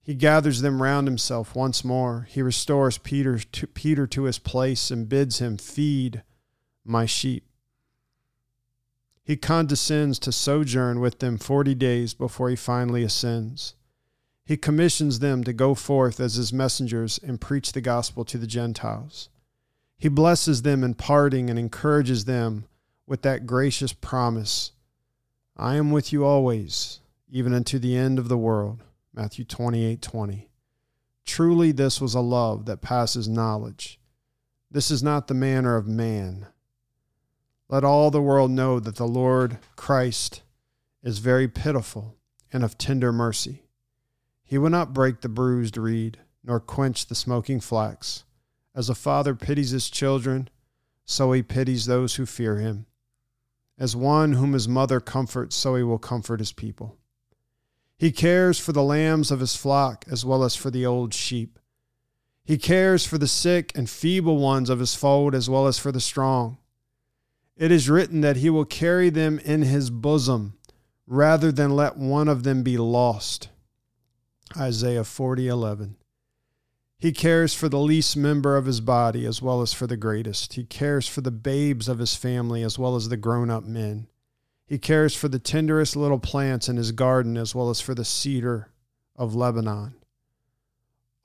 He 0.03 0.15
gathers 0.15 0.61
them 0.61 0.81
round 0.81 1.09
himself 1.09 1.57
once 1.57 1.85
more. 1.85 2.29
He 2.31 2.41
restores 2.41 2.97
Peter 2.97 3.39
to, 3.39 3.67
Peter 3.67 4.07
to 4.07 4.23
his 4.25 4.39
place 4.39 4.91
and 4.91 5.09
bids 5.09 5.41
him 5.41 5.57
feed 5.57 6.23
my 6.85 7.07
sheep. 7.07 7.45
He 9.25 9.37
condescends 9.37 10.21
to 10.21 10.31
sojourn 10.31 11.01
with 11.01 11.19
them 11.19 11.39
forty 11.39 11.75
days 11.75 12.15
before 12.15 12.49
he 12.49 12.55
finally 12.55 13.03
ascends. 13.03 13.75
He 14.47 14.57
commissions 14.57 15.19
them 15.19 15.43
to 15.45 15.53
go 15.53 15.75
forth 15.75 16.21
as 16.21 16.37
his 16.37 16.53
messengers 16.53 17.19
and 17.23 17.41
preach 17.41 17.73
the 17.73 17.81
gospel 17.81 18.25
to 18.27 18.39
the 18.39 18.47
Gentiles. 18.47 19.29
He 19.99 20.09
blesses 20.09 20.63
them 20.63 20.85
in 20.85 20.95
parting 20.95 21.51
and 21.51 21.59
encourages 21.59 22.27
them 22.27 22.67
with 23.07 23.23
that 23.23 23.47
gracious 23.47 23.93
promise 23.93 24.73
I 25.59 25.77
am 25.77 25.91
with 25.91 26.13
you 26.13 26.25
always, 26.25 27.01
even 27.31 27.55
unto 27.55 27.79
the 27.79 27.97
end 27.97 28.19
of 28.19 28.29
the 28.29 28.37
world. 28.37 28.83
Matthew 29.15 29.45
28 29.45 30.03
20. 30.03 30.51
Truly, 31.25 31.73
this 31.73 31.99
was 31.99 32.15
a 32.15 32.21
love 32.21 32.67
that 32.67 32.83
passes 32.83 33.27
knowledge. 33.27 33.99
This 34.71 34.91
is 34.91 35.03
not 35.03 35.27
the 35.27 35.35
manner 35.35 35.77
of 35.77 35.89
man. 35.89 36.47
Let 37.69 37.85
all 37.85 38.11
the 38.11 38.21
world 38.21 38.51
know 38.51 38.79
that 38.79 38.97
the 38.97 39.09
Lord 39.09 39.59
Christ 39.77 40.43
is 41.03 41.19
very 41.19 41.49
pitiful 41.49 42.17
and 42.53 42.63
of 42.63 42.77
tender 42.77 43.11
mercy. 43.11 43.63
He 44.47 44.59
will 44.59 44.71
not 44.71 44.95
break 44.95 45.21
the 45.21 45.29
bruised 45.29 45.77
reed, 45.77 46.19
nor 46.45 46.61
quench 46.61 47.07
the 47.07 47.17
smoking 47.17 47.59
flax. 47.59 48.23
As 48.77 48.89
a 48.89 48.95
father 48.95 49.35
pities 49.35 49.71
his 49.71 49.91
children, 49.91 50.49
so 51.05 51.33
he 51.33 51.43
pities 51.43 51.87
those 51.87 52.15
who 52.15 52.27
fear 52.27 52.59
him. 52.59 52.87
As 53.77 53.97
one 53.97 54.35
whom 54.35 54.53
his 54.53 54.69
mother 54.69 55.01
comforts, 55.01 55.57
so 55.57 55.75
he 55.75 55.83
will 55.83 55.99
comfort 55.99 56.39
his 56.39 56.53
people. 56.53 56.97
He 57.99 58.13
cares 58.13 58.61
for 58.61 58.73
the 58.73 58.85
lambs 58.85 59.33
of 59.33 59.41
his 59.41 59.57
flock 59.57 60.05
as 60.09 60.25
well 60.25 60.45
as 60.45 60.55
for 60.55 60.71
the 60.71 60.87
old 60.87 61.13
sheep. 61.13 61.59
He 62.45 62.57
cares 62.57 63.05
for 63.05 63.19
the 63.19 63.27
sick 63.27 63.73
and 63.75 63.91
feeble 63.91 64.39
ones 64.39 64.71
of 64.71 64.79
his 64.79 64.95
fold 64.95 65.35
as 65.35 65.51
well 65.51 65.67
as 65.67 65.79
for 65.79 65.91
the 65.91 66.01
strong. 66.01 66.59
It 67.57 67.73
is 67.73 67.91
written 67.91 68.21
that 68.21 68.37
he 68.37 68.49
will 68.49 68.65
carry 68.65 69.11
them 69.11 69.41
in 69.41 69.63
his 69.63 69.91
bosom 69.91 70.57
rather 71.07 71.51
than 71.51 71.75
let 71.75 71.97
one 71.97 72.29
of 72.29 72.45
them 72.45 72.63
be 72.63 72.77
lost. 72.77 73.49
Isaiah 74.57 75.05
40:11. 75.05 75.97
He 76.99 77.13
cares 77.13 77.55
for 77.55 77.69
the 77.69 77.79
least 77.79 78.17
member 78.17 78.57
of 78.57 78.67
his 78.67 78.81
body 78.81 79.27
as 79.27 79.43
well 79.43 79.61
as 79.61 79.73
for 79.73 79.87
the 79.87 79.97
greatest. 79.97 80.55
He 80.55 80.65
cares 80.65 81.07
for 81.07 81.21
the 81.21 81.31
babes 81.31 81.89
of 81.89 81.99
his 81.99 82.15
family 82.15 82.63
as 82.63 82.79
well 82.79 82.97
as 82.97 83.09
the 83.09 83.17
grown 83.17 83.51
up 83.51 83.65
men. 83.65 84.09
He 84.67 84.79
cares 84.79 85.15
for 85.15 85.29
the 85.29 85.39
tenderest 85.39 85.95
little 85.95 86.19
plants 86.19 86.69
in 86.69 86.77
his 86.77 86.93
garden 86.93 87.37
as 87.37 87.55
well 87.55 87.71
as 87.71 87.81
for 87.81 87.95
the 87.95 88.05
cedar 88.05 88.73
of 89.15 89.35
Lebanon. 89.35 89.95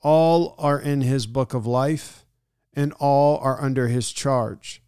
All 0.02 0.54
are 0.58 0.80
in 0.80 1.00
his 1.00 1.26
book 1.26 1.54
of 1.54 1.66
life, 1.66 2.24
and 2.74 2.92
all 2.94 3.38
are 3.38 3.60
under 3.60 3.88
his 3.88 4.12
charge. 4.12 4.82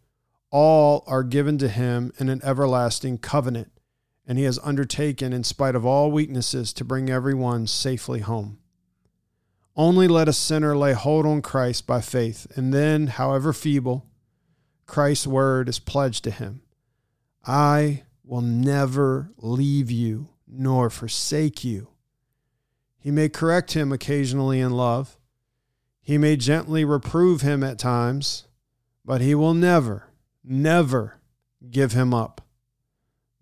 All 0.51 1.03
are 1.07 1.23
given 1.23 1.57
to 1.57 1.67
him 1.67 2.11
in 2.17 2.29
an 2.29 2.41
everlasting 2.43 3.17
covenant, 3.17 3.71
and 4.27 4.37
he 4.37 4.43
has 4.45 4.59
undertaken, 4.63 5.33
in 5.33 5.43
spite 5.43 5.75
of 5.75 5.85
all 5.85 6.11
weaknesses, 6.11 6.73
to 6.73 6.83
bring 6.83 7.09
everyone 7.09 7.67
safely 7.67 8.19
home. 8.19 8.57
Only 9.75 10.07
let 10.07 10.29
a 10.29 10.33
sinner 10.33 10.75
lay 10.75 10.93
hold 10.93 11.25
on 11.25 11.41
Christ 11.41 11.85
by 11.85 12.01
faith, 12.01 12.47
and 12.55 12.73
then, 12.73 13.07
however 13.07 13.53
feeble, 13.53 14.05
Christ's 14.85 15.27
word 15.27 15.67
is 15.67 15.79
pledged 15.79 16.23
to 16.23 16.31
him. 16.31 16.61
I 17.45 18.03
will 18.23 18.41
never 18.41 19.31
leave 19.37 19.91
you 19.91 20.29
nor 20.47 20.89
forsake 20.89 21.63
you. 21.63 21.89
He 22.97 23.11
may 23.11 23.29
correct 23.29 23.73
him 23.73 23.91
occasionally 23.91 24.59
in 24.59 24.71
love. 24.71 25.17
He 26.01 26.17
may 26.17 26.35
gently 26.35 26.85
reprove 26.85 27.41
him 27.41 27.63
at 27.63 27.77
times, 27.77 28.47
but 29.03 29.21
he 29.21 29.35
will 29.35 29.53
never, 29.53 30.09
never 30.43 31.19
give 31.69 31.91
him 31.91 32.13
up. 32.13 32.41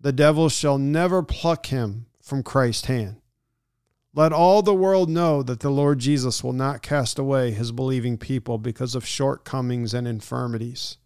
The 0.04 0.12
devil 0.12 0.50
shall 0.50 0.76
never 0.76 1.22
pluck 1.22 1.64
him 1.64 2.04
from 2.20 2.42
Christ's 2.42 2.88
hand. 2.88 3.22
Let 4.14 4.34
all 4.34 4.60
the 4.60 4.74
world 4.74 5.08
know 5.08 5.42
that 5.42 5.60
the 5.60 5.70
Lord 5.70 5.98
Jesus 5.98 6.44
will 6.44 6.52
not 6.52 6.82
cast 6.82 7.18
away 7.18 7.52
his 7.52 7.72
believing 7.72 8.18
people 8.18 8.58
because 8.58 8.94
of 8.94 9.06
shortcomings 9.06 9.94
and 9.94 10.06
infirmities. 10.06 10.98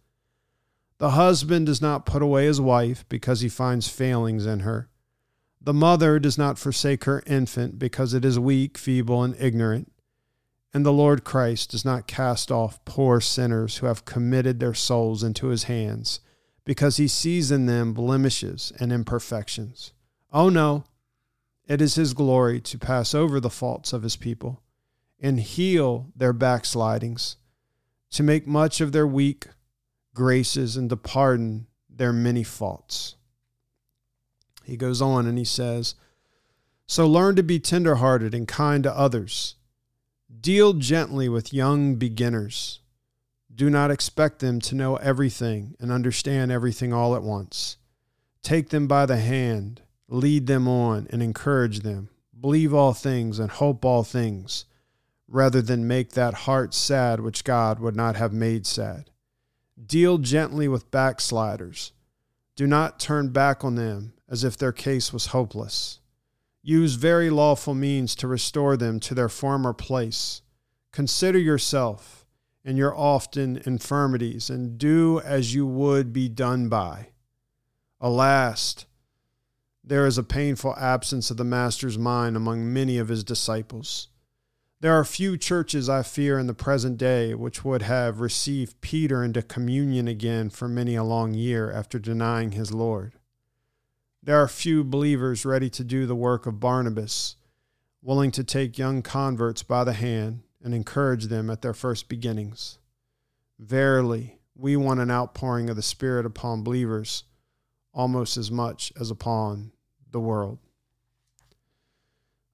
The 0.97 1.11
husband 1.11 1.67
does 1.67 1.81
not 1.81 2.05
put 2.05 2.21
away 2.21 2.43
his 2.43 2.59
wife 2.59 3.05
because 3.07 3.39
he 3.39 3.47
finds 3.47 3.87
failings 3.87 4.45
in 4.45 4.59
her. 4.59 4.89
The 5.61 5.73
mother 5.73 6.19
does 6.19 6.37
not 6.37 6.59
forsake 6.59 7.05
her 7.05 7.23
infant 7.25 7.79
because 7.79 8.13
it 8.13 8.25
is 8.25 8.37
weak, 8.37 8.77
feeble, 8.77 9.23
and 9.23 9.33
ignorant. 9.39 9.93
And 10.73 10.85
the 10.85 10.91
Lord 10.91 11.23
Christ 11.23 11.71
does 11.71 11.85
not 11.85 12.05
cast 12.05 12.51
off 12.51 12.83
poor 12.83 13.21
sinners 13.21 13.77
who 13.77 13.85
have 13.85 14.03
committed 14.03 14.59
their 14.59 14.73
souls 14.73 15.23
into 15.23 15.47
his 15.47 15.63
hands 15.63 16.19
because 16.65 16.97
he 16.97 17.07
sees 17.07 17.51
in 17.51 17.65
them 17.65 17.93
blemishes 17.93 18.71
and 18.79 18.91
imperfections. 18.91 19.93
Oh 20.31 20.49
no, 20.49 20.83
it 21.67 21.81
is 21.81 21.95
his 21.95 22.13
glory 22.13 22.59
to 22.61 22.77
pass 22.77 23.13
over 23.13 23.39
the 23.39 23.49
faults 23.49 23.93
of 23.93 24.03
his 24.03 24.15
people 24.15 24.61
and 25.19 25.39
heal 25.39 26.07
their 26.15 26.33
backslidings, 26.33 27.35
to 28.11 28.23
make 28.23 28.47
much 28.47 28.81
of 28.81 28.91
their 28.91 29.05
weak 29.05 29.47
graces 30.13 30.75
and 30.77 30.89
to 30.89 30.97
pardon 30.97 31.67
their 31.89 32.13
many 32.13 32.43
faults. 32.43 33.15
He 34.63 34.77
goes 34.77 35.01
on 35.01 35.27
and 35.27 35.37
he 35.37 35.45
says, 35.45 35.95
So 36.87 37.07
learn 37.07 37.35
to 37.35 37.43
be 37.43 37.59
tenderhearted 37.59 38.33
and 38.33 38.47
kind 38.47 38.83
to 38.83 38.97
others. 38.97 39.55
Deal 40.39 40.73
gently 40.73 41.27
with 41.27 41.53
young 41.53 41.95
beginners. 41.95 42.79
Do 43.59 43.69
not 43.69 43.91
expect 43.91 44.39
them 44.39 44.61
to 44.61 44.75
know 44.75 44.95
everything 44.95 45.75
and 45.81 45.91
understand 45.91 46.49
everything 46.49 46.93
all 46.93 47.13
at 47.13 47.23
once. 47.23 47.75
Take 48.41 48.69
them 48.69 48.87
by 48.87 49.05
the 49.05 49.17
hand, 49.17 49.81
lead 50.07 50.47
them 50.47 50.65
on, 50.65 51.09
and 51.09 51.21
encourage 51.21 51.81
them. 51.81 52.07
Believe 52.39 52.73
all 52.73 52.93
things 52.93 53.37
and 53.37 53.51
hope 53.51 53.83
all 53.83 54.05
things, 54.05 54.63
rather 55.27 55.61
than 55.61 55.89
make 55.89 56.11
that 56.11 56.45
heart 56.45 56.73
sad 56.73 57.19
which 57.19 57.43
God 57.43 57.81
would 57.81 57.97
not 57.97 58.15
have 58.15 58.31
made 58.31 58.65
sad. 58.65 59.09
Deal 59.85 60.19
gently 60.19 60.69
with 60.69 60.89
backsliders. 60.89 61.91
Do 62.55 62.65
not 62.65 62.97
turn 62.97 63.27
back 63.27 63.65
on 63.65 63.75
them 63.75 64.13
as 64.29 64.45
if 64.45 64.55
their 64.55 64.71
case 64.71 65.11
was 65.11 65.25
hopeless. 65.35 65.99
Use 66.61 66.93
very 66.93 67.29
lawful 67.29 67.73
means 67.73 68.15
to 68.15 68.27
restore 68.29 68.77
them 68.77 69.01
to 69.01 69.13
their 69.13 69.27
former 69.27 69.73
place. 69.73 70.43
Consider 70.93 71.39
yourself 71.39 72.18
and 72.63 72.77
your 72.77 72.95
often 72.95 73.61
infirmities, 73.65 74.49
and 74.49 74.77
do 74.77 75.19
as 75.21 75.53
you 75.53 75.65
would 75.65 76.11
be 76.11 76.27
done 76.27 76.69
by. 76.69 77.09
Alas, 78.01 78.85
there 79.83 80.05
is 80.05 80.17
a 80.17 80.23
painful 80.23 80.75
absence 80.77 81.31
of 81.31 81.37
the 81.37 81.43
Master's 81.43 81.97
mind 81.97 82.35
among 82.35 82.71
many 82.71 82.97
of 82.97 83.07
his 83.07 83.23
disciples. 83.23 84.09
There 84.81 84.93
are 84.93 85.03
few 85.03 85.37
churches, 85.37 85.89
I 85.89 86.03
fear, 86.03 86.39
in 86.39 86.47
the 86.47 86.53
present 86.53 86.97
day 86.97 87.33
which 87.33 87.65
would 87.65 87.81
have 87.81 88.21
received 88.21 88.79
Peter 88.79 89.23
into 89.23 89.41
communion 89.41 90.07
again 90.07 90.49
for 90.49 90.69
many 90.69 90.95
a 90.95 91.03
long 91.03 91.33
year 91.33 91.69
after 91.71 91.99
denying 91.99 92.51
his 92.51 92.71
Lord. 92.71 93.15
There 94.23 94.41
are 94.41 94.47
few 94.47 94.83
believers 94.83 95.45
ready 95.45 95.69
to 95.71 95.83
do 95.83 96.05
the 96.05 96.15
work 96.15 96.45
of 96.45 96.59
Barnabas, 96.59 97.35
willing 98.01 98.31
to 98.31 98.43
take 98.43 98.77
young 98.77 99.01
converts 99.01 99.63
by 99.63 99.83
the 99.83 99.93
hand 99.93 100.43
and 100.63 100.73
encourage 100.73 101.25
them 101.25 101.49
at 101.49 101.61
their 101.61 101.73
first 101.73 102.09
beginnings. 102.09 102.79
Verily, 103.57 104.39
we 104.55 104.75
want 104.75 104.99
an 104.99 105.11
outpouring 105.11 105.69
of 105.69 105.75
the 105.75 105.81
Spirit 105.81 106.25
upon 106.25 106.63
believers 106.63 107.23
almost 107.93 108.37
as 108.37 108.51
much 108.51 108.93
as 108.99 109.09
upon 109.09 109.71
the 110.11 110.19
world. 110.19 110.59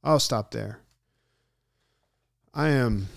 I'll 0.03 0.19
stop 0.19 0.51
there. 0.51 0.79
I 2.53 2.69
am 2.69 3.07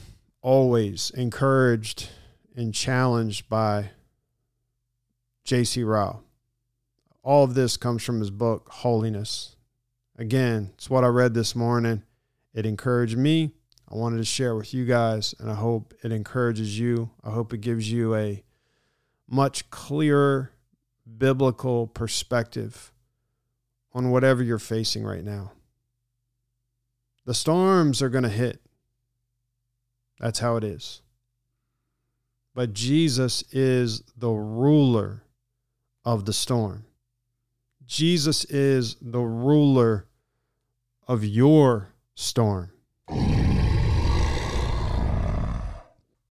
always 0.40 1.11
encouraged 1.11 2.09
and 2.57 2.74
challenged 2.74 3.48
by 3.48 3.90
J.C. 5.44 5.83
Ryle. 5.85 6.24
All 7.22 7.44
of 7.44 7.55
this 7.55 7.77
comes 7.77 8.03
from 8.03 8.20
his 8.20 8.31
book, 8.31 8.68
Holiness. 8.70 9.57
Again, 10.16 10.70
it's 10.74 10.90
what 10.90 11.05
I 11.05 11.09
read 11.09 11.35
this 11.35 11.55
morning. 11.55 12.03
It 12.53 12.66
encouraged 12.66 13.16
me. 13.16 13.53
I 13.90 13.94
wanted 13.94 14.18
to 14.18 14.24
share 14.24 14.55
with 14.55 14.74
you 14.74 14.85
guys, 14.85 15.35
and 15.38 15.51
I 15.51 15.55
hope 15.55 15.94
it 16.03 16.12
encourages 16.12 16.79
you. 16.79 17.11
I 17.24 17.31
hope 17.31 17.55
it 17.55 17.62
gives 17.62 17.90
you 17.90 18.14
a 18.14 18.42
much 19.27 19.70
clearer 19.70 20.53
biblical 21.16 21.87
perspective 21.87 22.92
on 23.92 24.11
whatever 24.11 24.42
you're 24.42 24.59
facing 24.59 25.05
right 25.05 25.24
now. 25.24 25.53
The 27.24 27.35
storms 27.35 28.03
are 28.03 28.11
going 28.11 28.24
to 28.24 28.31
hit. 28.31 28.61
That's 30.20 30.38
how 30.38 30.57
it 30.57 30.64
is. 30.64 31.01
But 32.55 32.74
Jesus 32.74 33.42
is 33.53 34.03
the 34.16 34.31
ruler 34.31 35.22
of 36.05 36.24
the 36.27 36.33
storm. 36.33 36.85
Jesus 37.87 38.44
is 38.46 38.96
the 39.01 39.20
ruler 39.20 40.07
of 41.07 41.24
your 41.24 41.94
storm. 42.14 42.70